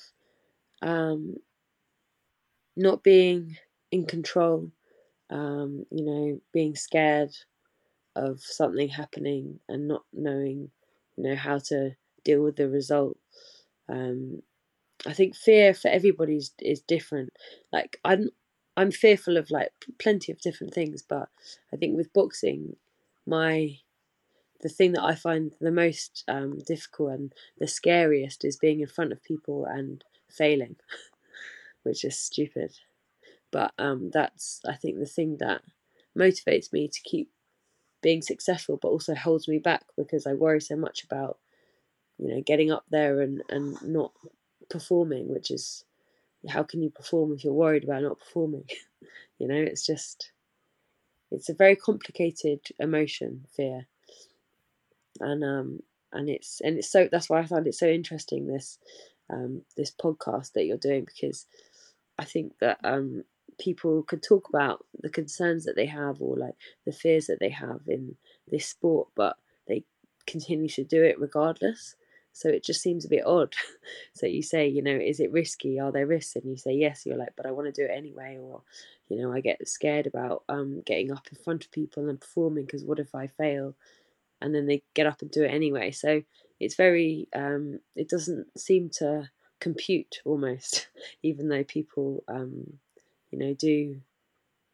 [0.82, 1.36] um,
[2.76, 3.58] not being
[3.92, 4.72] in control,
[5.30, 7.32] um, you know, being scared
[8.16, 10.72] of something happening and not knowing,
[11.16, 11.92] you know, how to
[12.24, 13.18] deal with the result.
[13.88, 14.42] Um,
[15.06, 17.32] I think fear for everybody is, is different.
[17.72, 18.30] Like I'm,
[18.76, 21.30] I'm fearful of like plenty of different things, but
[21.74, 22.76] I think with boxing,
[23.26, 23.78] my
[24.62, 28.88] the thing that I find the most um, difficult and the scariest is being in
[28.88, 30.76] front of people and failing,
[31.84, 32.74] which is stupid.
[33.52, 35.62] But um, that's, I think, the thing that
[36.18, 37.30] motivates me to keep
[38.02, 41.38] being successful, but also holds me back because I worry so much about,
[42.18, 44.12] you know, getting up there and, and not
[44.70, 45.86] performing, which is
[46.50, 48.66] how can you perform if you're worried about not performing?
[49.40, 50.32] you know, it's just,
[51.32, 53.88] it's a very complicated emotion, fear
[55.20, 55.80] and um
[56.12, 58.80] and it's and it's so that's why I find it so interesting this
[59.30, 61.46] um this podcast that you're doing because
[62.18, 63.24] I think that um
[63.60, 67.50] people could talk about the concerns that they have or like the fears that they
[67.50, 68.16] have in
[68.48, 69.84] this sport but they
[70.26, 71.96] continue to do it regardless.
[72.32, 73.54] So it just seems a bit odd
[74.14, 75.80] so you say you know is it risky?
[75.80, 76.36] Are there risks?
[76.36, 78.62] And you say yes you're like but i want to do it anyway or
[79.10, 82.66] you know i get scared about um getting up in front of people and performing
[82.66, 83.76] because what if i fail
[84.42, 85.92] and then they get up and do it anyway.
[85.92, 86.22] So
[86.60, 89.30] it's very, um, it doesn't seem to
[89.60, 90.88] compute almost,
[91.24, 92.80] even though people, um,
[93.32, 94.02] you know, do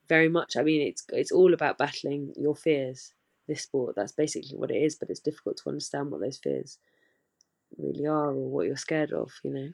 [0.08, 0.56] very much.
[0.58, 3.14] I mean, it's it's all about battling your fears.
[3.48, 4.96] This sport, that's basically what it is.
[4.96, 6.80] But it's difficult to understand what those fears
[7.78, 9.32] really are or what you're scared of.
[9.44, 9.74] You know.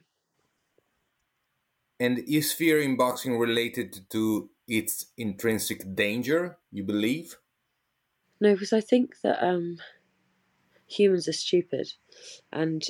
[2.00, 6.58] And is fear in boxing related to its intrinsic danger?
[6.70, 7.36] You believe?
[8.42, 9.78] No, because I think that um,
[10.88, 11.92] humans are stupid
[12.52, 12.82] and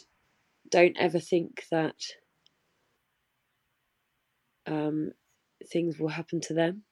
[0.71, 1.97] don't ever think that
[4.67, 5.13] um,
[5.71, 6.85] things will happen to them.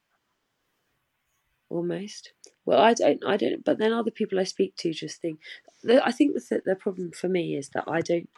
[1.70, 2.32] almost.
[2.66, 3.64] Well, I don't, I don't.
[3.64, 5.40] But then other people I speak to just think.
[5.88, 8.28] I think the the problem for me is that I don't,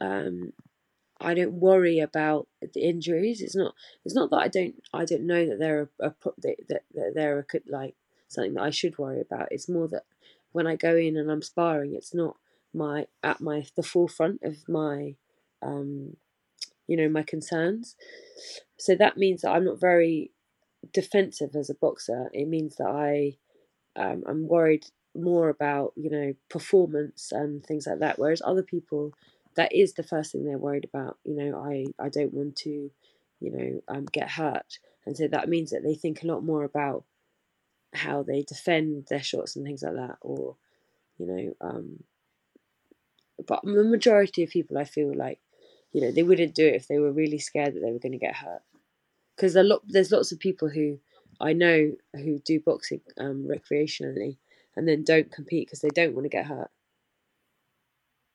[0.00, 0.52] um,
[1.20, 3.40] I don't worry about the injuries.
[3.40, 3.74] It's not.
[4.04, 4.74] It's not that I don't.
[4.92, 7.94] I don't know that they're a, a that, that, that they're a, like
[8.28, 9.48] something that I should worry about.
[9.50, 10.04] It's more that
[10.52, 12.36] when I go in and I'm sparring, it's not
[12.72, 15.14] my at my the forefront of my,
[15.62, 16.16] um,
[16.86, 17.96] you know, my concerns.
[18.78, 20.32] So that means that I'm not very
[20.92, 22.30] defensive as a boxer.
[22.32, 23.36] It means that I
[23.96, 28.18] um, I'm worried more about you know performance and things like that.
[28.18, 29.12] Whereas other people,
[29.56, 31.18] that is the first thing they're worried about.
[31.24, 32.90] You know, I I don't want to,
[33.40, 36.64] you know, um, get hurt, and so that means that they think a lot more
[36.64, 37.04] about
[37.94, 40.56] how they defend their shots and things like that, or
[41.18, 42.02] you know, um,
[43.46, 45.38] but the majority of people, I feel like,
[45.92, 48.12] you know, they wouldn't do it if they were really scared that they were going
[48.12, 48.62] to get hurt
[49.36, 50.98] because lot, there's lots of people who
[51.40, 54.36] I know who do boxing um, recreationally
[54.76, 56.70] and then don't compete because they don't want to get hurt.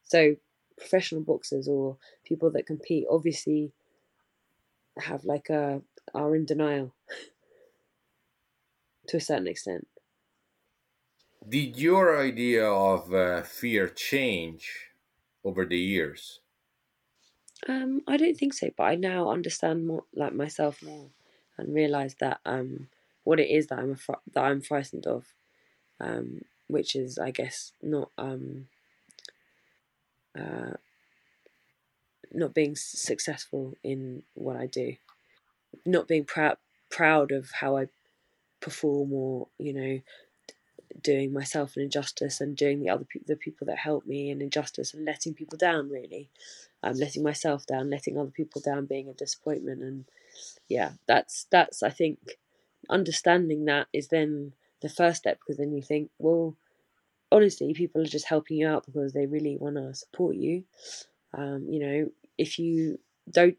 [0.04, 0.36] So
[0.78, 3.72] professional boxers or people that compete obviously
[4.98, 5.82] have like a
[6.14, 6.94] are in denial
[9.10, 9.88] to a certain extent.
[11.46, 14.92] Did your idea of uh, fear change
[15.44, 16.40] over the years?
[17.68, 21.10] Um, I don't think so, but I now understand more like myself more
[21.58, 22.90] and realize that um,
[23.24, 25.34] what it is that I'm fr- that I'm frightened of,
[26.00, 28.70] um, which is I guess not um,
[30.38, 30.74] uh,
[32.32, 34.96] not being successful in what I do,
[35.86, 36.58] not being proud
[36.90, 37.90] proud of how I
[38.62, 40.00] perform or you know
[41.02, 44.42] doing myself an injustice and doing the other pe- the people that help me an
[44.42, 46.30] injustice and letting people down really.
[46.82, 50.06] Um, letting myself down letting other people down being a disappointment and
[50.70, 52.38] yeah that's that's i think
[52.90, 56.56] understanding that is then the first step because then you think well
[57.32, 60.64] honestly people are just helping you out because they really want to support you.
[61.34, 63.00] Um, you know if you
[63.30, 63.58] don't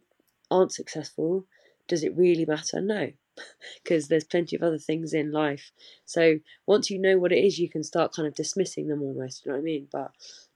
[0.51, 1.45] aren't successful
[1.87, 2.81] does it really matter?
[2.81, 3.13] No
[3.83, 5.71] because there's plenty of other things in life.
[6.05, 9.45] So once you know what it is, you can start kind of dismissing them almost.
[9.45, 9.89] You know what I mean?
[9.91, 10.13] But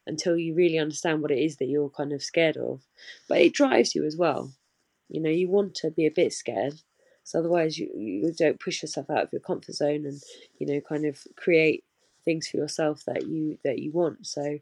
[0.06, 2.82] until you really understand what it is that you're kind of scared of,
[3.28, 4.52] but it drives you as well.
[5.08, 6.74] You know, you want to be a bit scared,
[7.24, 10.20] so otherwise you you don't push yourself out of your comfort zone and
[10.58, 11.84] you know kind of create
[12.24, 14.26] things for yourself that you that you want.
[14.26, 14.58] So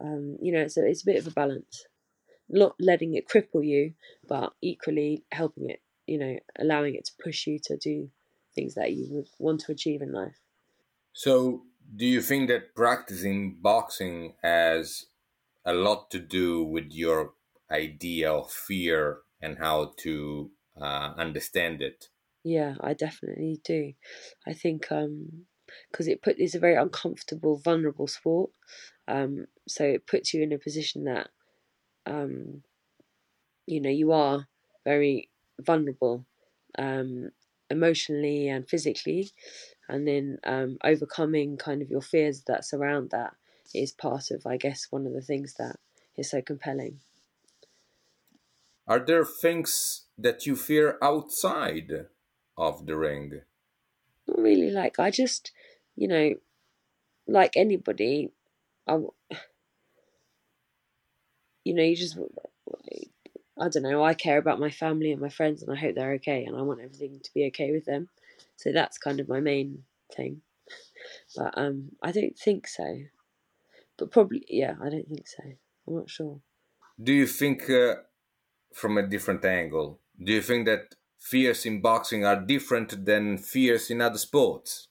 [0.00, 1.86] um, you know, it's a it's a bit of a balance
[2.48, 3.94] not letting it cripple you,
[4.28, 8.10] but equally helping it you know, allowing it to push you to do
[8.54, 10.40] things that you would want to achieve in life.
[11.12, 15.06] So, do you think that practicing boxing has
[15.64, 17.34] a lot to do with your
[17.70, 22.10] idea of fear and how to uh, understand it?
[22.44, 23.94] Yeah, I definitely do.
[24.46, 25.46] I think um
[25.90, 28.52] because it put it's a very uncomfortable, vulnerable sport.
[29.08, 31.30] Um, so it puts you in a position that
[32.06, 32.64] um,
[33.66, 34.48] you know you are
[34.84, 35.30] very
[35.60, 36.24] vulnerable
[36.78, 37.30] um,
[37.70, 39.30] emotionally and physically.
[39.88, 43.34] And then um, overcoming kind of your fears that surround that
[43.74, 45.76] is part of i guess one of the things that
[46.16, 47.00] is so compelling.
[48.88, 52.06] Are there things that you fear outside
[52.56, 53.42] of the ring?
[54.26, 55.52] Not really like i just
[55.94, 56.34] you know
[57.28, 58.30] like anybody
[58.86, 58.94] i
[61.64, 62.16] you know you just
[63.58, 66.14] I don't know, I care about my family and my friends and I hope they're
[66.14, 68.08] okay and I want everything to be okay with them.
[68.56, 69.84] So that's kind of my main
[70.14, 70.42] thing.
[71.36, 73.04] But um I don't think so.
[73.98, 75.42] But probably yeah, I don't think so.
[75.86, 76.40] I'm not sure.
[77.02, 77.96] Do you think uh,
[78.74, 80.00] from a different angle?
[80.22, 84.88] Do you think that fears in boxing are different than fears in other sports?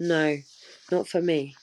[0.00, 0.38] No,
[0.90, 1.54] not for me.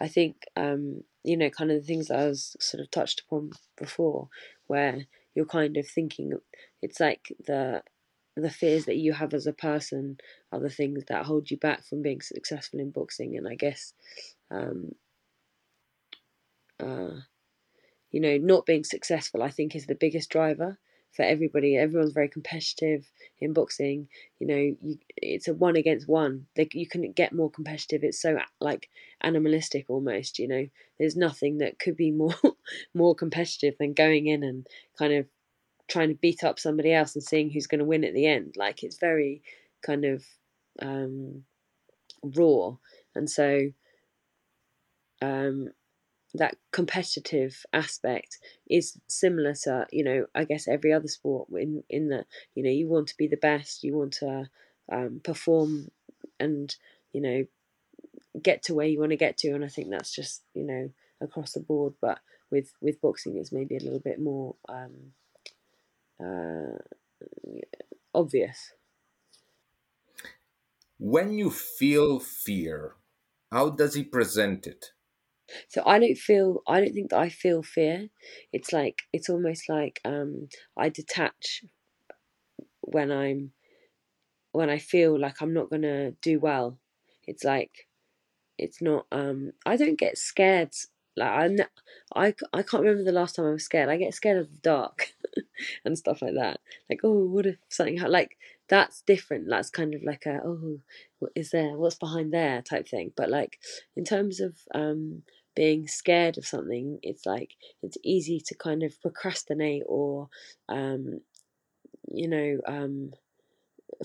[0.00, 3.20] I think um, you know, kind of the things that I was sort of touched
[3.20, 4.28] upon before,
[4.72, 6.32] where you're kind of thinking
[6.80, 7.82] it's like the
[8.36, 10.16] the fears that you have as a person
[10.50, 13.36] are the things that hold you back from being successful in boxing.
[13.36, 13.92] And i guess
[14.50, 14.92] um,
[16.80, 17.20] uh,
[18.10, 20.78] you know not being successful i think is the biggest driver
[21.12, 21.76] for everybody.
[21.76, 23.10] Everyone's very competitive
[23.40, 24.08] in boxing.
[24.38, 26.46] You know you, it's a one against one.
[26.56, 28.02] They, you can get more competitive.
[28.02, 28.88] It's so like
[29.20, 30.66] animalistic almost you know?
[30.98, 32.34] There's nothing that could be more
[32.94, 34.66] more competitive than going in and
[34.98, 35.26] kind of
[35.88, 38.54] trying to beat up somebody else and seeing who's going to win at the end.
[38.56, 39.42] Like it's very
[39.84, 40.24] kind of
[40.80, 41.44] um
[42.22, 42.76] raw.
[43.14, 43.70] And so
[45.20, 45.68] um
[46.34, 52.08] that competitive aspect is similar to you know I guess every other sport in in
[52.08, 54.48] that you know you want to be the best you want to
[54.90, 55.90] um, perform
[56.40, 56.74] and
[57.12, 57.46] you know
[58.40, 60.90] get to where you want to get to and i think that's just you know
[61.20, 62.20] across the board but
[62.50, 65.12] with with boxing it's maybe a little bit more um
[66.20, 66.78] uh
[68.14, 68.72] obvious.
[70.98, 72.96] When you feel fear
[73.50, 74.92] how does he present it
[75.68, 78.08] so i don't feel i don't think that i feel fear
[78.52, 81.64] it's like it's almost like um i detach
[82.80, 83.52] when i'm
[84.52, 86.78] when i feel like i'm not to do well
[87.26, 87.88] it's like
[88.58, 90.70] it's not um i don't get scared
[91.16, 91.66] like I,
[92.14, 93.90] I, I can't remember the last time I was scared.
[93.90, 95.08] I get scared of the dark
[95.84, 96.60] and stuff like that.
[96.88, 98.38] Like, oh, what if something like
[98.68, 99.48] that's different.
[99.50, 100.78] That's kind of like a oh,
[101.18, 101.76] what is there?
[101.76, 102.62] What's behind there?
[102.62, 103.12] type thing.
[103.14, 103.58] But like
[103.96, 105.22] in terms of um
[105.54, 110.28] being scared of something, it's like it's easy to kind of procrastinate or
[110.68, 111.20] um
[112.12, 113.12] you know um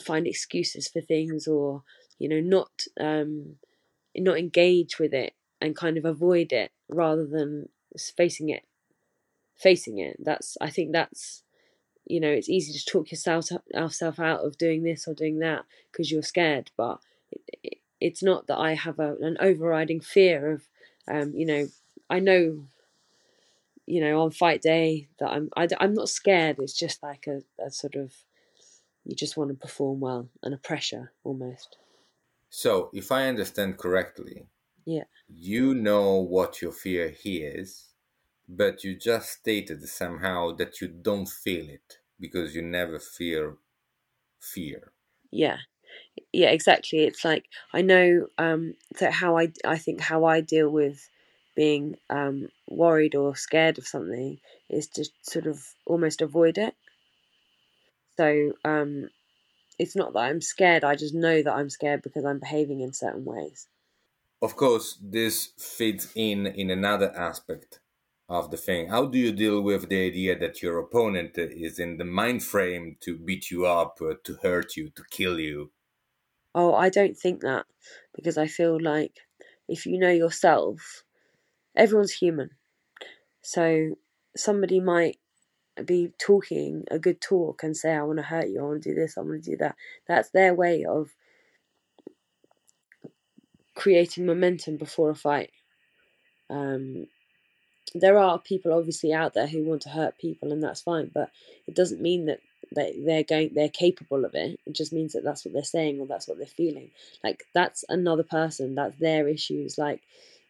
[0.01, 1.83] find excuses for things or
[2.19, 3.55] you know not um
[4.17, 7.69] not engage with it and kind of avoid it rather than
[8.17, 8.63] facing it
[9.55, 10.17] facing it.
[10.19, 11.43] That's i think that's
[12.05, 15.65] you know it's easy to talk yourself yourself out of doing this or doing that
[15.91, 16.99] because you're scared but
[17.31, 20.67] it, it, it's not that i have a, an overriding fear of
[21.07, 21.67] um, you know
[22.09, 22.65] i know
[23.85, 26.57] you know on fight day that i'm I, am i am not scared.
[26.59, 28.13] It's just like a, a sort of
[29.05, 31.77] you just want to perform well and a pressure almost.
[32.49, 34.47] So if i understand correctly
[34.85, 35.03] yeah.
[35.27, 37.87] you know what your fear is
[38.47, 43.57] but you just stated somehow that you don't feel it because you never feel
[44.39, 44.93] fear.
[45.31, 45.57] Yeah
[46.37, 50.69] yeah exactly it's like i know um that how i i think how i deal
[50.69, 51.09] with
[51.55, 54.37] being um worried or scared of something
[54.69, 56.75] is to sort of almost avoid it.
[58.17, 59.09] So um
[59.79, 62.93] it's not that i'm scared i just know that i'm scared because i'm behaving in
[62.93, 63.67] certain ways.
[64.39, 67.79] Of course this fits in in another aspect
[68.29, 68.89] of the thing.
[68.89, 72.97] How do you deal with the idea that your opponent is in the mind frame
[72.99, 75.71] to beat you up uh, to hurt you to kill you
[76.57, 77.65] oh i don't think that
[78.15, 79.19] because i feel like
[79.69, 81.03] if you know yourself
[81.75, 82.49] everyone's human
[83.41, 83.95] so
[84.35, 85.17] somebody might
[85.85, 88.89] be talking a good talk and say i want to hurt you i want to
[88.89, 89.75] do this i want to do that
[90.07, 91.13] that's their way of
[93.77, 95.51] creating momentum before a fight.
[96.49, 97.05] Um,
[97.93, 101.09] there are people obviously out there who want to hurt people, and that's fine.
[101.13, 101.29] But
[101.67, 102.39] it doesn't mean that
[102.75, 104.59] they they're going they're capable of it.
[104.65, 106.91] It just means that that's what they're saying or that's what they're feeling.
[107.23, 108.75] Like that's another person.
[108.75, 109.77] That's their issues.
[109.77, 110.01] Like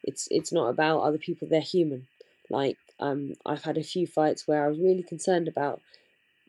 [0.02, 1.48] it's it's not about other people.
[1.48, 2.06] They're human.
[2.50, 5.80] Like um, I've had a few fights where I was really concerned about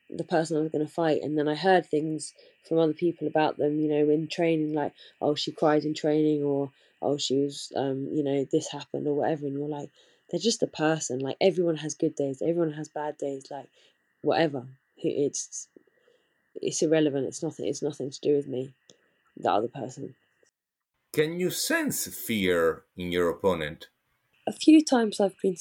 [0.10, 2.34] the person I was going to fight, and then I heard things
[2.68, 6.44] from other people about them, you know, in training, like, oh, she cried in training,
[6.44, 9.92] or oh, she was, um, you know, this happened, or whatever, and you're like,
[10.30, 11.20] they're just a person.
[11.20, 13.68] Like everyone has good days, everyone has bad days, like
[14.22, 14.66] whatever.
[15.04, 15.68] It's
[16.56, 17.28] it's irrelevant.
[17.28, 17.68] It's nothing.
[17.68, 18.74] It's nothing to do with me,
[19.38, 20.16] the other person.
[21.14, 23.88] Can you sense fear in your opponent?
[24.48, 25.56] a few times I've been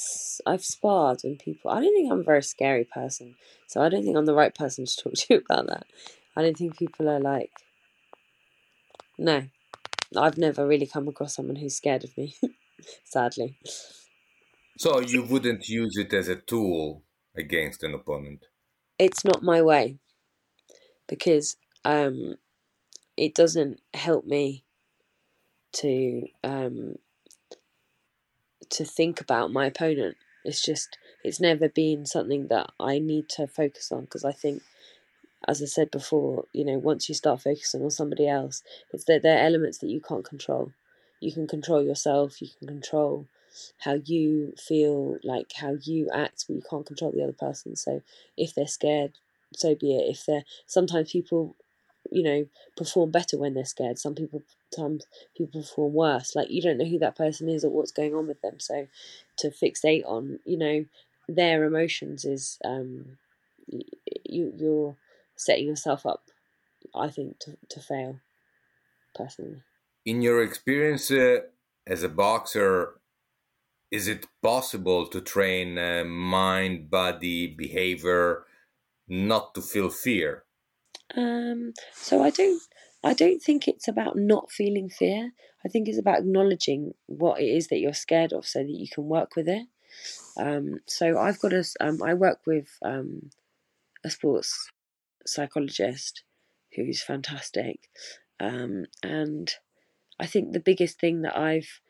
[0.47, 1.71] I've sparred and people.
[1.71, 3.37] I don't think I'm a very scary person,
[3.67, 5.87] so I don't think I'm the right person to talk to about that.
[6.37, 7.51] I don't think people are like.
[9.19, 9.43] No,
[10.17, 12.35] I've never really come across someone who's scared of me.
[13.05, 13.59] sadly.
[14.79, 17.03] So you wouldn't use it as a tool
[17.37, 18.47] against an opponent.
[18.99, 19.99] It's not my way
[21.07, 22.37] because um,
[23.17, 24.65] it doesn't help me
[25.73, 26.97] to um,
[28.71, 30.17] to think about my opponent.
[30.45, 34.63] It's just it's never been something that I need to focus on because I think,
[35.47, 39.23] as I said before, you know, once you start focusing on somebody else, it's that
[39.23, 40.73] there are elements that you can't control.
[41.21, 42.41] You can control yourself.
[42.41, 43.27] You can control
[43.79, 47.77] how you feel, like how you act, but you can't control the other person.
[47.77, 48.03] So
[48.37, 49.19] if they're scared,
[49.55, 50.11] so be it.
[50.11, 51.57] If they're sometimes people
[52.11, 52.47] you know
[52.77, 54.43] perform better when they're scared some people
[54.73, 55.07] sometimes
[55.37, 58.27] people perform worse like you don't know who that person is or what's going on
[58.27, 58.87] with them so
[59.37, 60.85] to fixate on you know
[61.29, 63.19] their emotions is um
[63.67, 64.97] you you're
[65.37, 66.23] setting yourself up
[66.95, 68.21] i think to, to fail
[69.15, 69.63] personally
[70.07, 71.41] in your experience uh,
[71.87, 72.95] as a boxer
[73.91, 78.45] is it possible to train uh, mind body behavior
[79.09, 80.45] not to feel fear
[81.17, 82.63] um, so I don't
[83.03, 85.33] I don't think it's about not feeling fear.
[85.65, 88.89] I think it's about acknowledging what it is that you're scared of so that you
[88.89, 89.67] can work with it.
[90.37, 93.31] Um, so I've got a um, I work with um,
[94.05, 94.71] a sports
[95.27, 96.23] psychologist
[96.75, 97.89] who's fantastic,
[98.39, 99.53] um, and
[100.21, 101.81] I think the biggest thing that I've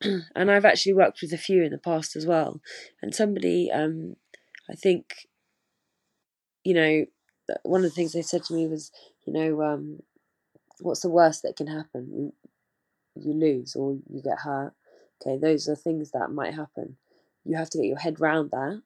[0.34, 2.60] and I've actually worked with a few in the past as well.
[3.02, 4.16] And somebody, um,
[4.70, 5.28] I think,
[6.64, 7.06] you know,
[7.62, 8.90] one of the things they said to me was,
[9.24, 10.00] you know, um,
[10.80, 12.08] what's the worst that can happen?
[12.12, 12.32] You,
[13.14, 14.74] you lose or you get hurt.
[15.22, 16.96] Okay, those are things that might happen.
[17.44, 18.82] You have to get your head round that,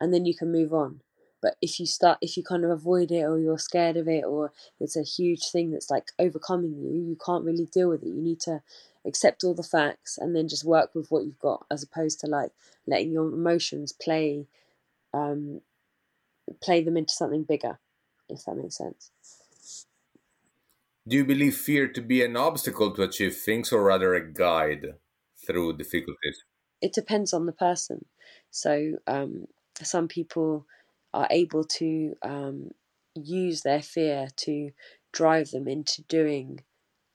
[0.00, 1.00] and then you can move on.
[1.40, 4.24] But if you start, if you kind of avoid it, or you're scared of it,
[4.24, 8.08] or it's a huge thing that's like overcoming you, you can't really deal with it.
[8.08, 8.62] You need to
[9.06, 12.26] accept all the facts and then just work with what you've got, as opposed to
[12.26, 12.50] like
[12.86, 14.46] letting your emotions play,
[15.14, 15.60] um,
[16.60, 17.78] play them into something bigger.
[18.28, 19.10] If that makes sense.
[21.06, 24.94] Do you believe fear to be an obstacle to achieve things, or rather a guide
[25.46, 26.44] through difficulties?
[26.82, 28.04] It depends on the person.
[28.50, 29.46] So um,
[29.82, 30.66] some people
[31.18, 32.70] are able to um,
[33.16, 34.70] use their fear to
[35.12, 36.60] drive them into doing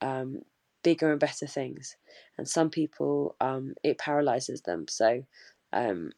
[0.02, 0.42] um,
[0.84, 1.96] bigger and better things,
[2.38, 4.88] and some people um, it paralyzes them.
[4.90, 5.24] So
[5.72, 6.12] um,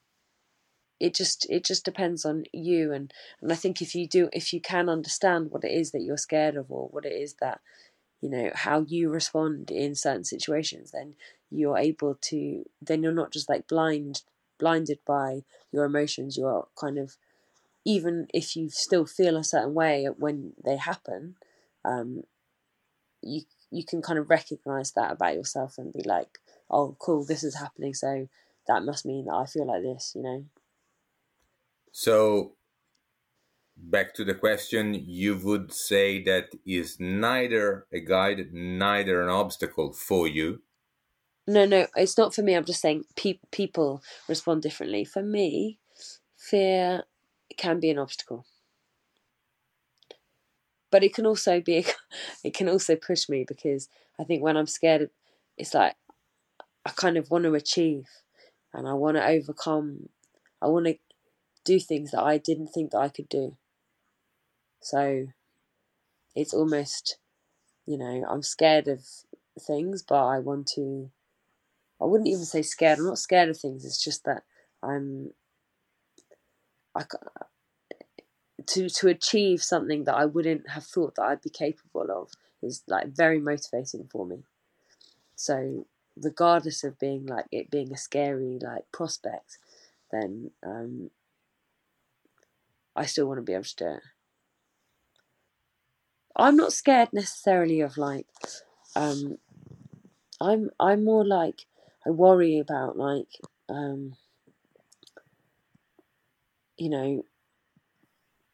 [1.00, 2.92] it just it just depends on you.
[2.92, 6.02] And and I think if you do if you can understand what it is that
[6.02, 7.62] you're scared of or what it is that
[8.20, 11.14] you know how you respond in certain situations then
[11.52, 14.24] you're able to then you're not just like blind
[14.58, 16.38] blinded by your emotions.
[16.38, 17.18] You're kind of
[17.86, 21.36] even if you still feel a certain way when they happen,
[21.86, 22.24] um,
[23.22, 27.44] you you can kind of recognize that about yourself and be like, oh, cool, this
[27.44, 28.28] is happening, so
[28.68, 30.46] that must mean that I feel like this, you know.
[31.92, 32.56] So,
[33.78, 39.94] back to the question, you would say that is neither a guide, neither an obstacle
[39.94, 40.62] for you.
[41.48, 42.56] No, no, it's not for me.
[42.56, 45.06] I'm just saying pe- people respond differently.
[45.06, 45.80] For me,
[46.38, 47.04] fear
[47.56, 48.46] it can be an obstacle.
[50.92, 51.86] But it can also be,
[52.44, 53.88] it can also push me because
[54.20, 55.10] I think when I'm scared,
[55.58, 55.96] it's like
[56.86, 58.08] I kind of want to achieve
[58.74, 60.10] and I want to overcome.
[60.62, 60.98] I want to
[61.64, 63.56] do things that I didn't think that I could do.
[64.82, 65.28] So
[66.36, 67.18] it's almost,
[67.86, 69.06] you know, I'm scared of
[69.60, 71.10] things, but I want to.
[72.02, 73.00] I wouldn't even say scared.
[73.00, 73.86] I'm not scared of things.
[73.86, 74.44] It's just that
[74.84, 75.32] I'm
[76.96, 77.04] I,
[78.68, 82.32] to to achieve something that I wouldn't have thought that I'd be capable of
[82.62, 84.44] is like very motivating for me.
[85.36, 85.86] So
[86.16, 89.60] regardless of being like it being a scary like prospect,
[90.12, 91.12] then um,
[92.96, 94.04] I still want to be able to do it.
[96.38, 98.28] I'm not scared necessarily of like
[98.96, 99.38] um,
[100.42, 101.66] I'm I'm more like
[102.06, 103.30] I worry about like
[103.70, 104.16] um,
[106.78, 107.26] you know,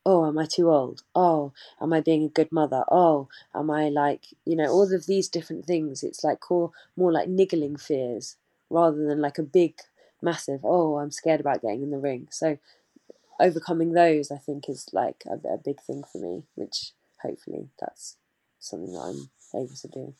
[0.05, 1.03] oh, am I too old?
[1.15, 2.83] Oh, am I being a good mother?
[2.89, 6.03] Oh, am I like, you know, all of these different things.
[6.03, 8.37] It's like more, more like niggling fears
[8.69, 9.79] rather than like a big,
[10.21, 12.27] massive, oh, I'm scared about getting in the ring.
[12.31, 12.57] So
[13.39, 16.91] overcoming those, I think, is like a, a big thing for me, which
[17.21, 18.17] hopefully that's
[18.59, 20.13] something that I'm able to do.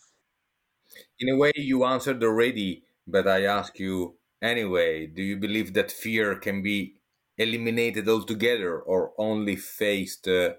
[1.20, 5.92] In a way, you answered already, but I ask you anyway do you believe that
[5.92, 6.96] fear can be
[7.38, 10.54] eliminated altogether or only faced uh,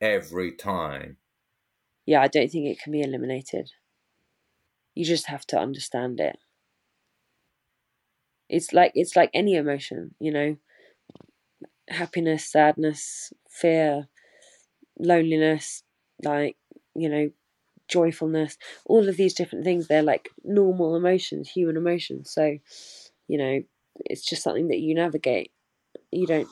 [0.00, 1.18] every time?
[2.06, 3.70] Yeah, I don't think it can be eliminated.
[4.94, 6.38] You just have to understand it.
[8.48, 10.56] It's like it's like any emotion, you know.
[11.88, 14.08] Happiness, sadness, fear,
[14.98, 15.82] loneliness,
[16.22, 16.56] like,
[16.94, 17.30] you know,
[17.88, 18.56] joyfulness,
[18.86, 22.30] all of these different things, they're like normal emotions, human emotions.
[22.30, 22.58] So,
[23.28, 23.62] you know,
[23.96, 25.52] it's just something that you navigate
[26.14, 26.48] you don't.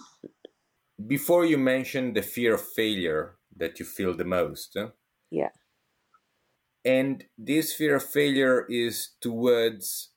[1.07, 4.77] Before you mentioned the fear of failure that you feel the most.
[5.31, 5.51] Yeah.
[6.85, 10.11] And this fear of failure is towards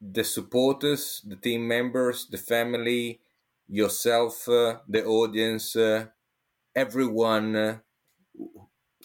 [0.00, 3.20] the supporters, the team members, the family,
[3.68, 6.06] yourself, uh, the audience, uh,
[6.74, 7.56] everyone.
[7.56, 7.78] Uh,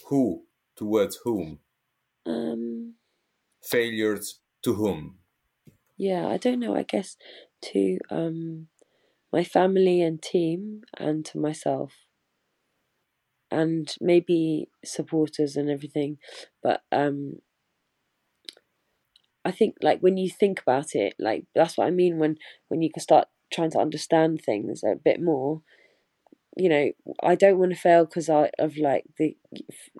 [0.08, 1.60] who towards whom?
[2.26, 2.96] Um.
[3.62, 5.20] Failures to whom?
[5.98, 6.76] Yeah, I don't know.
[6.76, 7.18] I guess
[7.62, 8.68] to um
[9.34, 11.94] my family and team and to myself.
[13.50, 16.18] And maybe supporters and everything
[16.62, 17.40] but um
[19.46, 22.82] i think like when you think about it like that's what i mean when when
[22.82, 25.62] you can start trying to understand things a bit more
[26.58, 26.92] you know
[27.24, 29.38] i don't want to fail because I of like the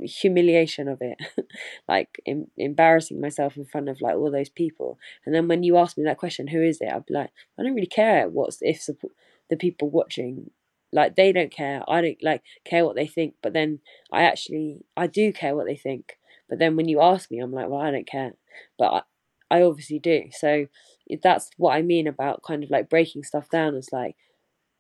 [0.02, 1.18] humiliation of it
[1.88, 5.78] like em- embarrassing myself in front of like all those people and then when you
[5.78, 8.58] ask me that question who is it i'd be like i don't really care what's
[8.62, 9.14] if support
[9.50, 10.50] the people watching
[10.92, 13.80] like they don't care i don't like care what they think but then
[14.12, 16.18] i actually i do care what they think
[16.50, 18.32] But then when you ask me, I'm like, well, I don't care.
[18.80, 19.02] But I,
[19.58, 20.30] I obviously do.
[20.32, 20.68] So
[21.22, 23.76] that's what I mean about kind of like breaking stuff down.
[23.76, 24.16] Is like,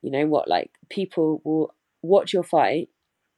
[0.01, 2.89] you know what, like people will watch your fight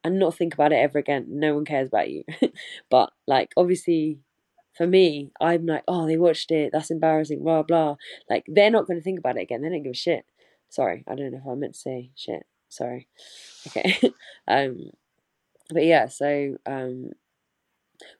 [0.04, 1.26] and not think about it ever again.
[1.28, 2.24] No one cares about you.
[2.90, 4.18] but like obviously
[4.76, 6.70] for me, I'm like, oh, they watched it.
[6.72, 7.42] That's embarrassing.
[7.42, 7.96] Blah blah.
[8.28, 9.62] Like they're not going to think about it again.
[9.62, 10.24] They don't give a shit.
[10.68, 12.46] Sorry, I don't know if I meant to say shit.
[12.68, 13.08] Sorry.
[13.66, 13.98] Okay.
[14.48, 14.90] um,
[15.70, 16.06] but yeah.
[16.06, 17.10] So um,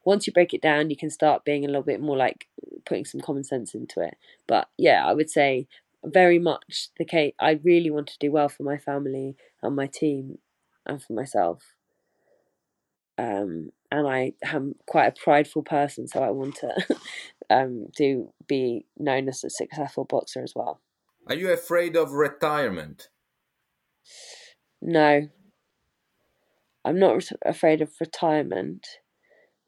[0.05, 2.49] once you break it down, you can start being a little bit more like
[2.84, 4.16] putting some common sense into it.
[4.47, 5.68] But yeah, I would say
[6.05, 7.35] very much the case.
[7.39, 10.39] I really want to do well for my family and my team
[10.87, 11.75] and for myself.
[13.19, 16.97] Um, and I am quite a prideful person, so I want to
[17.51, 20.81] um, do be known as a successful boxer as well.
[21.27, 23.09] Are you afraid of retirement?
[24.81, 25.29] No,
[26.85, 28.87] I'm not afraid of retirement,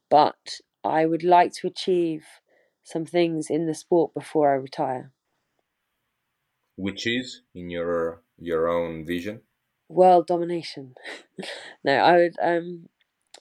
[0.09, 2.25] but I would like to achieve
[2.83, 5.11] some things in the sport before I retire.
[6.75, 9.41] Which is, in your your own vision,
[9.89, 10.95] world domination.
[11.83, 12.89] no, I would um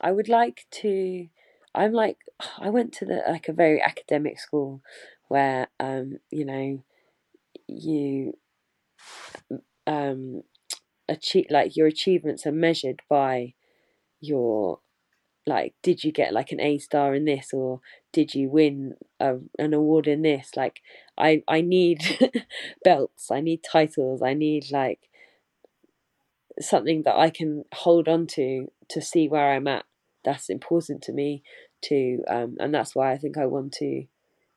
[0.01, 1.29] I would like to
[1.75, 2.19] I'm like
[2.59, 4.83] I went to the like a very academic school
[5.29, 6.85] where um you know
[7.67, 8.35] you
[9.87, 10.43] um
[11.09, 13.55] achieve like your achievements are measured by
[14.21, 14.81] your
[15.47, 17.81] like did you get like an A star in this or
[18.13, 20.51] did you win a, an award in this?
[20.57, 20.81] Like
[21.19, 22.01] I I need
[22.85, 25.09] belts I need titles I need like
[26.61, 29.85] something that I can hold on to to see where I'm at.
[30.25, 31.43] That's important to me
[31.85, 34.05] to um and that's why I think I want to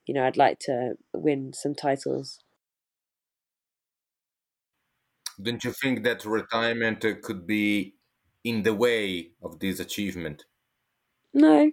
[0.06, 2.40] you know I'd like to win some titles.
[5.42, 7.96] Don't you think that retirement could be
[8.44, 10.46] in the way of this achievement
[11.36, 11.72] no.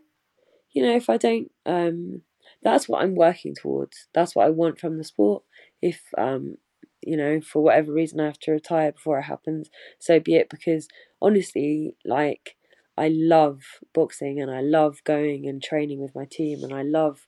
[0.73, 2.23] You know if i don't um
[2.63, 4.09] that's what i'm working towards.
[4.15, 5.45] That's what i want from the sport.
[5.83, 6.57] If um
[7.03, 10.51] you know for whatever reason i have to retire before it happens so be it.
[10.51, 10.89] Because
[11.23, 12.57] honestly like
[12.99, 13.63] i love
[13.95, 17.27] boxing and i love going and training with my team and i love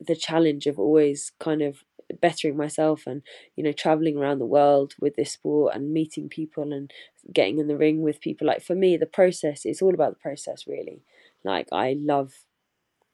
[0.00, 1.84] the challenge of always kind of
[2.22, 3.20] bettering myself and
[3.56, 6.90] you know traveling around the world with this sport and meeting people and
[7.30, 8.46] getting in the ring with people.
[8.46, 11.02] Like for me the process it's all about the process really.
[11.44, 12.32] Like i love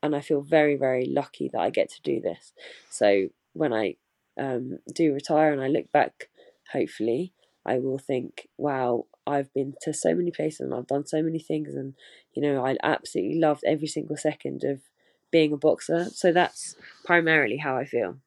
[0.02, 2.52] and i feel very very lucky that i get to do this.
[2.90, 3.96] So when i
[4.38, 6.28] um, do retire and i look back
[6.72, 7.32] hopefully
[7.66, 11.40] i will think wow i've been to so many places and i've done so many
[11.40, 11.74] things.
[11.74, 11.94] And
[12.34, 14.82] you know i absolutely loved every single second of
[15.30, 16.06] being a boxer.
[16.10, 18.18] So that's primarily how i feel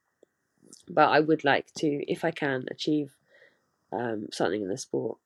[0.90, 3.16] but I would like to, if I can, achieve
[3.92, 5.18] um, something in the sport.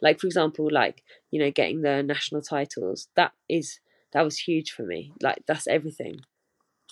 [0.00, 3.08] Like for example, like you know, getting the national titles.
[3.14, 3.80] That is
[4.12, 5.12] that was huge for me.
[5.20, 6.20] Like that's everything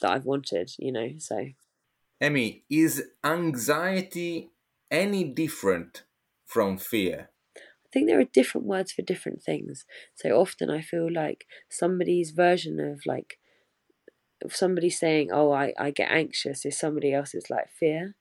[0.01, 0.73] that I've wanted.
[0.79, 1.47] You know, so.
[2.21, 4.51] Emmy, is anxiety
[4.91, 6.05] any different
[6.45, 7.31] from fear?
[7.57, 9.85] I think there are different words for different things.
[10.15, 13.39] So often I feel like somebody's version of like
[14.51, 18.14] somebody saying, "Oh, I I get anxious," is somebody else's like fear.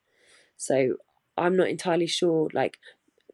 [0.57, 0.97] So
[1.38, 2.80] I'm not entirely sure, like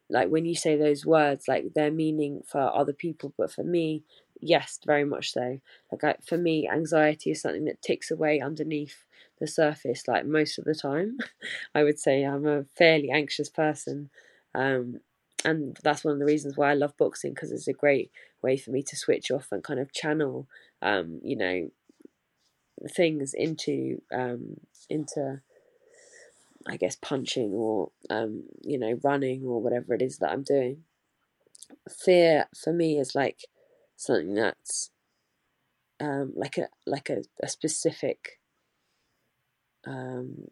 [0.08, 4.02] like when you say those words, like their meaning for other people, but for me,
[4.40, 5.60] yes, very much so.
[5.92, 9.04] Like I, for me, anxiety is something that ticks away underneath
[9.38, 11.18] the surface, like most of the time.
[11.74, 14.10] I would say I'm a fairly anxious person.
[14.54, 15.00] Um,
[15.44, 18.10] and that's one of the reasons why I love boxing because it's a great
[18.42, 20.46] way for me to switch off and kind of channel,
[20.82, 21.70] um, you know,
[22.88, 24.56] things into um,
[24.88, 25.40] into
[26.66, 30.84] I guess punching or um, you know running or whatever it is that I'm doing.
[31.88, 33.44] Fear for me is like
[33.96, 34.90] something that's
[36.00, 38.40] um, like a like a, a specific
[39.86, 40.48] um,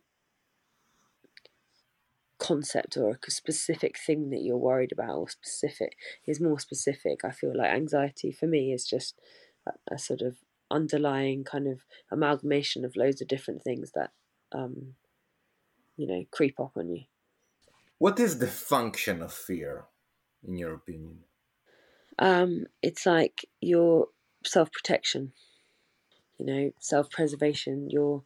[2.39, 7.25] concept or a specific thing that you're worried about or specific is more specific.
[7.25, 9.19] I feel like anxiety for me is just
[9.67, 10.37] a, a sort of
[10.71, 14.11] underlying kind of amalgamation of loads of different things that
[14.53, 14.95] um,
[15.97, 17.05] you know creep up on you.
[17.99, 19.87] What is the function of fear,
[20.47, 21.21] in your opinion?
[22.19, 24.09] Um, it's like your
[24.45, 25.33] self protection.
[26.39, 27.91] You know, self preservation.
[27.91, 28.23] You're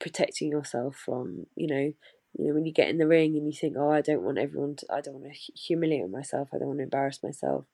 [0.00, 1.92] protecting yourself from you know
[2.38, 4.38] you know when you get in the ring and you think oh i don't want
[4.38, 7.66] everyone to i don't want to humiliate myself i don't want to embarrass myself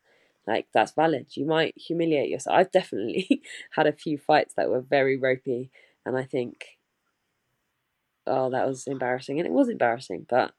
[0.47, 1.27] like that's valid.
[1.37, 2.57] You might humiliate yourself.
[2.57, 3.43] I've definitely
[3.73, 5.71] had a few fights that were very ropey,
[6.05, 6.79] and I think,
[8.27, 10.27] oh, that was embarrassing, and it was embarrassing.
[10.29, 10.53] But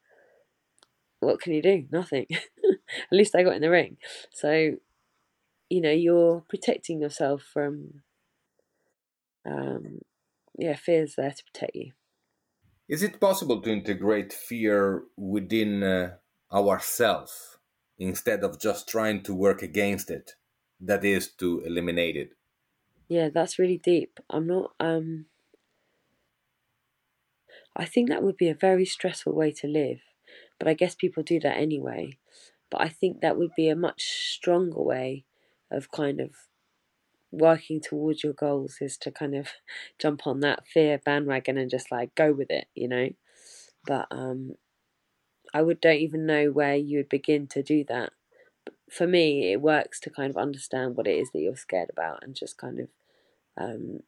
[1.20, 1.86] what can you do?
[1.90, 2.26] Nothing.
[2.32, 3.96] At least I got in the ring.
[4.32, 4.76] So
[5.68, 8.02] you know you're protecting yourself from
[9.46, 10.00] um,
[10.58, 11.92] yeah fears there to protect you
[12.88, 16.14] is it possible to integrate fear within uh,
[16.52, 17.57] ourselves
[17.98, 20.34] instead of just trying to work against it
[20.80, 22.34] that is to eliminate it.
[23.08, 24.18] Yeah that's really deep.
[24.30, 25.26] I'm not um
[27.76, 30.00] i think that would be a very stressful way to live
[30.58, 32.18] but i guess people do that anyway.
[32.70, 34.02] But i think that would be a much
[34.34, 35.24] stronger way
[35.70, 36.34] of kind of
[37.30, 39.48] working towards your goals is to kind of
[39.98, 43.10] jump on that fear bandwagon and just like go with it, you know.
[43.86, 44.54] But um,
[45.54, 48.12] I would don't even know where you would begin to do that.
[48.64, 51.90] But for me, it works to kind of understand what it is that you're scared
[51.90, 52.88] about and just kind of
[53.56, 54.00] um,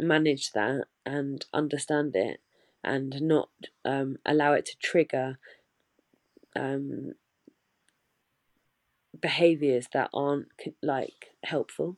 [0.00, 2.40] manage that and understand it
[2.82, 3.48] and not
[3.84, 5.38] um, allow it to trigger
[6.54, 7.12] um,
[9.20, 10.48] behaviors that aren't
[10.82, 11.96] like helpful.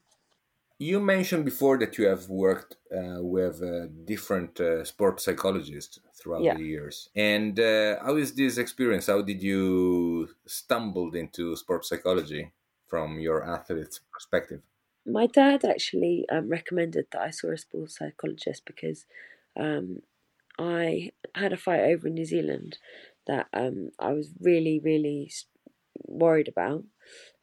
[0.81, 6.43] You mentioned before that you have worked uh, with uh, different uh, sport psychologists throughout
[6.43, 6.55] yeah.
[6.55, 7.09] the years.
[7.17, 9.09] And uh, how is this experience?
[9.09, 12.53] How did you stumbled into sport psychology
[12.87, 14.63] from your athlete's perspective?
[15.05, 19.05] My dad actually um, recommended that I saw a sports psychologist because
[19.59, 20.03] um,
[20.59, 22.79] I had a fight over in New Zealand
[23.27, 25.33] that um, I was really, really
[26.07, 26.85] worried about.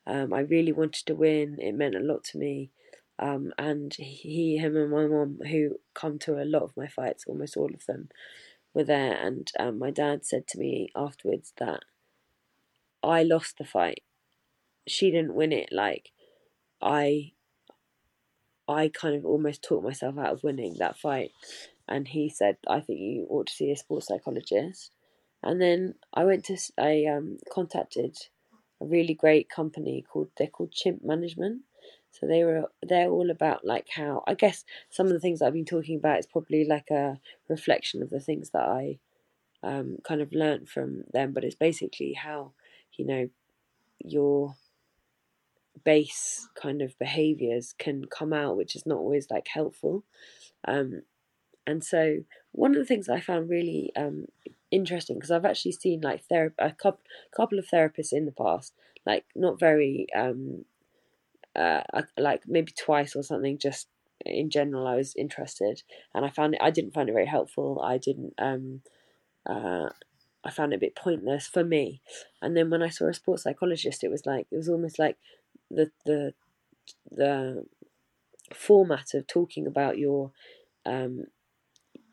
[0.07, 1.57] Um, I really wanted to win.
[1.59, 2.71] It meant a lot to me.
[3.18, 7.26] Um, and he, him, and my mom, who come to a lot of my fights,
[7.28, 8.09] almost all of them,
[8.74, 9.13] were there.
[9.13, 11.82] And um, my dad said to me afterwards that
[13.01, 14.03] I lost the fight.
[14.88, 15.70] She didn't win it.
[15.72, 16.11] Like
[16.82, 17.32] I,
[18.68, 21.32] I kind of almost talked myself out of winning that fight.
[21.88, 24.91] And he said, "I think you ought to see a sports psychologist."
[25.43, 28.18] And then I went to, I um, contacted
[28.82, 31.61] a really great company called they're called Chimp Management.
[32.20, 35.53] So they were they're all about like how I guess some of the things I've
[35.53, 38.99] been talking about is probably like a reflection of the things that I
[39.63, 42.51] um, kind of learned from them, but it's basically how
[42.93, 43.30] you know
[43.99, 44.55] your
[45.84, 50.03] base kind of behaviors can come out, which is not always like helpful.
[50.68, 51.01] Um,
[51.68, 52.20] and so
[52.51, 54.26] one of the things I found really um,
[54.72, 57.01] interesting because I've actually seen like ther- a couple
[57.36, 58.74] couple of therapists in the past,
[59.05, 60.66] like not very um,
[61.56, 61.82] uh,
[62.18, 63.58] like maybe twice or something.
[63.58, 63.88] Just
[64.26, 65.84] in general, I was interested,
[66.14, 66.62] and I found it.
[66.64, 67.82] I didn't find it very helpful.
[67.84, 68.34] I didn't.
[68.38, 68.82] Um,
[69.45, 69.89] uh,
[70.43, 72.01] I found it a bit pointless for me.
[72.41, 75.18] And then when I saw a sports psychologist, it was like it was almost like
[75.72, 76.34] the the
[77.12, 77.66] the
[78.53, 80.32] format of talking about your
[80.86, 81.26] um,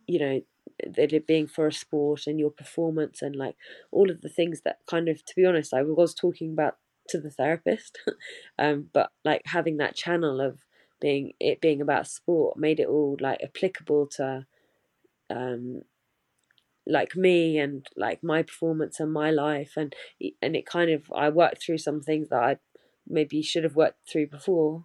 [0.06, 0.40] you know
[0.78, 3.56] it being for a sport and your performance and like
[3.90, 6.76] all of the things that kind of to be honest I was talking about
[7.08, 7.98] to the therapist.
[8.58, 10.60] Um but like having that channel of
[11.00, 14.46] being it being about sport made it all like applicable to
[15.30, 15.82] um
[16.86, 19.74] like me and like my performance and my life.
[19.76, 19.94] And
[20.40, 22.58] and it kind of I worked through some things that I
[23.06, 24.84] maybe should have worked through before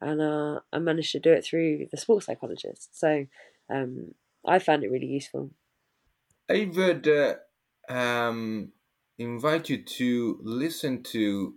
[0.00, 2.98] and uh I managed to do it through the sports psychologist.
[2.98, 3.26] So
[3.70, 4.14] um
[4.46, 5.50] I found it really useful.
[6.48, 6.64] I
[7.88, 8.72] uh, um,
[9.18, 11.56] invite you to listen to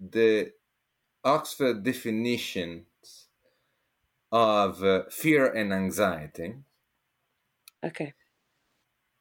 [0.00, 0.52] the
[1.22, 3.28] Oxford definitions
[4.32, 6.54] of uh, fear and anxiety.
[7.82, 8.14] Okay.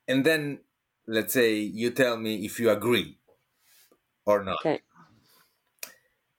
[0.07, 0.61] And then
[1.07, 3.19] let's say you tell me if you agree
[4.25, 4.59] or not.
[4.59, 4.81] Okay.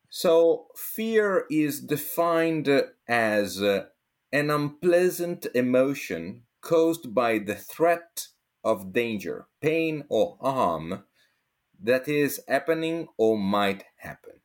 [0.09, 2.69] So, fear is defined
[3.09, 3.87] as uh,
[4.33, 8.29] an unpleasant emotion caused by the threat
[8.63, 11.05] of danger, pain, or harm
[11.81, 14.41] that is happening or might happen.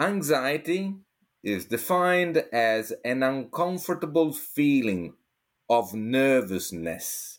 [0.00, 0.96] Anxiety
[1.44, 5.16] is defined as an uncomfortable feeling
[5.68, 7.38] of nervousness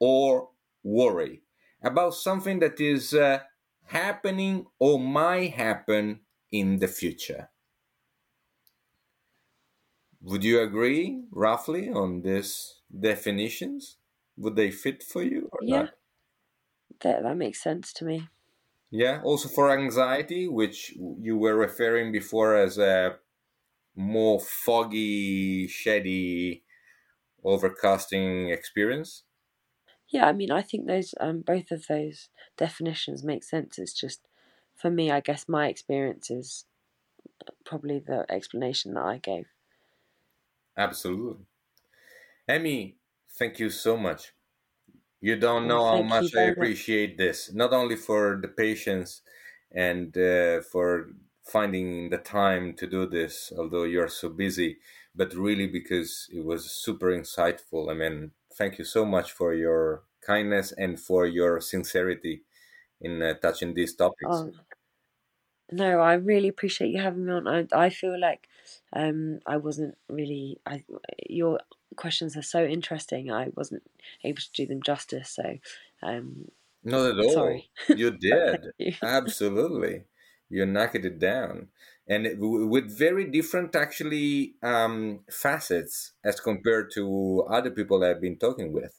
[0.00, 0.50] or
[0.82, 1.42] worry
[1.82, 3.40] about something that is uh,
[3.86, 6.20] happening or might happen
[6.52, 7.50] in the future.
[10.22, 13.98] Would you agree roughly on these definitions?
[14.38, 15.82] Would they fit for you or yeah.
[15.82, 15.94] not?
[17.02, 18.28] That that makes sense to me.
[18.90, 23.18] Yeah, also for anxiety, which you were referring before as a
[23.96, 26.64] more foggy, shady,
[27.44, 29.24] overcasting experience.
[30.06, 33.80] Yeah, I mean, I think those um, both of those definitions make sense.
[33.80, 34.28] It's just
[34.76, 36.66] for me, I guess my experience is
[37.64, 39.48] probably the explanation that I gave.
[40.76, 41.46] Absolutely.
[42.46, 42.98] Emmy,
[43.28, 44.32] thank you so much.
[45.22, 49.22] You don't know how much I appreciate this, not only for the patience
[49.70, 51.12] and uh, for
[51.44, 54.80] finding the time to do this, although you're so busy,
[55.14, 57.90] but really because it was super insightful.
[57.90, 62.44] I mean, thank you so much for your kindness and for your sincerity
[63.00, 64.44] in uh, touching these topics.
[64.44, 64.52] Oh,
[65.70, 67.48] no, I really appreciate you having me on.
[67.48, 68.48] I, I feel like
[68.92, 70.60] um, I wasn't really.
[70.66, 70.84] I
[71.28, 71.60] your
[71.96, 73.30] questions are so interesting.
[73.30, 73.82] I wasn't
[74.24, 75.30] able to do them justice.
[75.30, 75.58] So,
[76.02, 76.48] um,
[76.84, 77.32] not at all.
[77.32, 77.70] Sorry.
[77.88, 78.92] You did you.
[79.02, 80.04] absolutely.
[80.48, 81.68] You knocked it down,
[82.06, 88.38] and it, with very different actually um, facets as compared to other people I've been
[88.38, 88.92] talking with.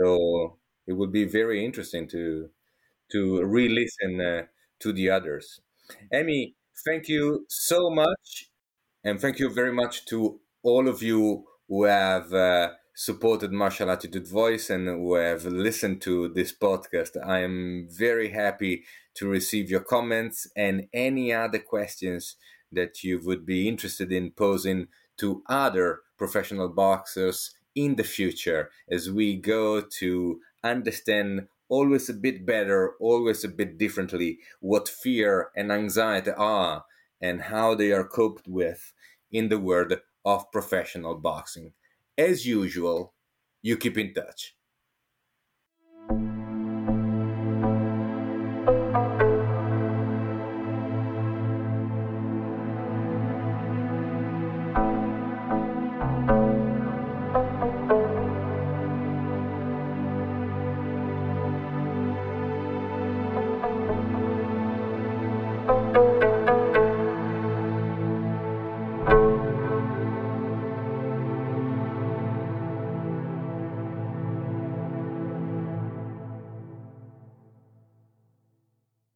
[0.00, 0.56] So
[0.86, 2.48] it would be very interesting to
[3.12, 4.42] to re-listen uh,
[4.78, 5.60] to the others.
[6.12, 6.54] Emmy,
[6.86, 8.50] thank you so much,
[9.04, 14.26] and thank you very much to all of you who have uh, supported Martial Attitude
[14.26, 17.16] Voice and who have listened to this podcast.
[17.24, 18.82] I am very happy
[19.14, 22.36] to receive your comments and any other questions
[22.72, 29.08] that you would be interested in posing to other professional boxers in the future as
[29.08, 35.70] we go to understand always a bit better, always a bit differently what fear and
[35.70, 36.84] anxiety are
[37.20, 38.92] and how they are coped with
[39.30, 39.94] in the world
[40.24, 41.72] of professional boxing.
[42.18, 43.14] As usual,
[43.62, 44.56] you keep in touch.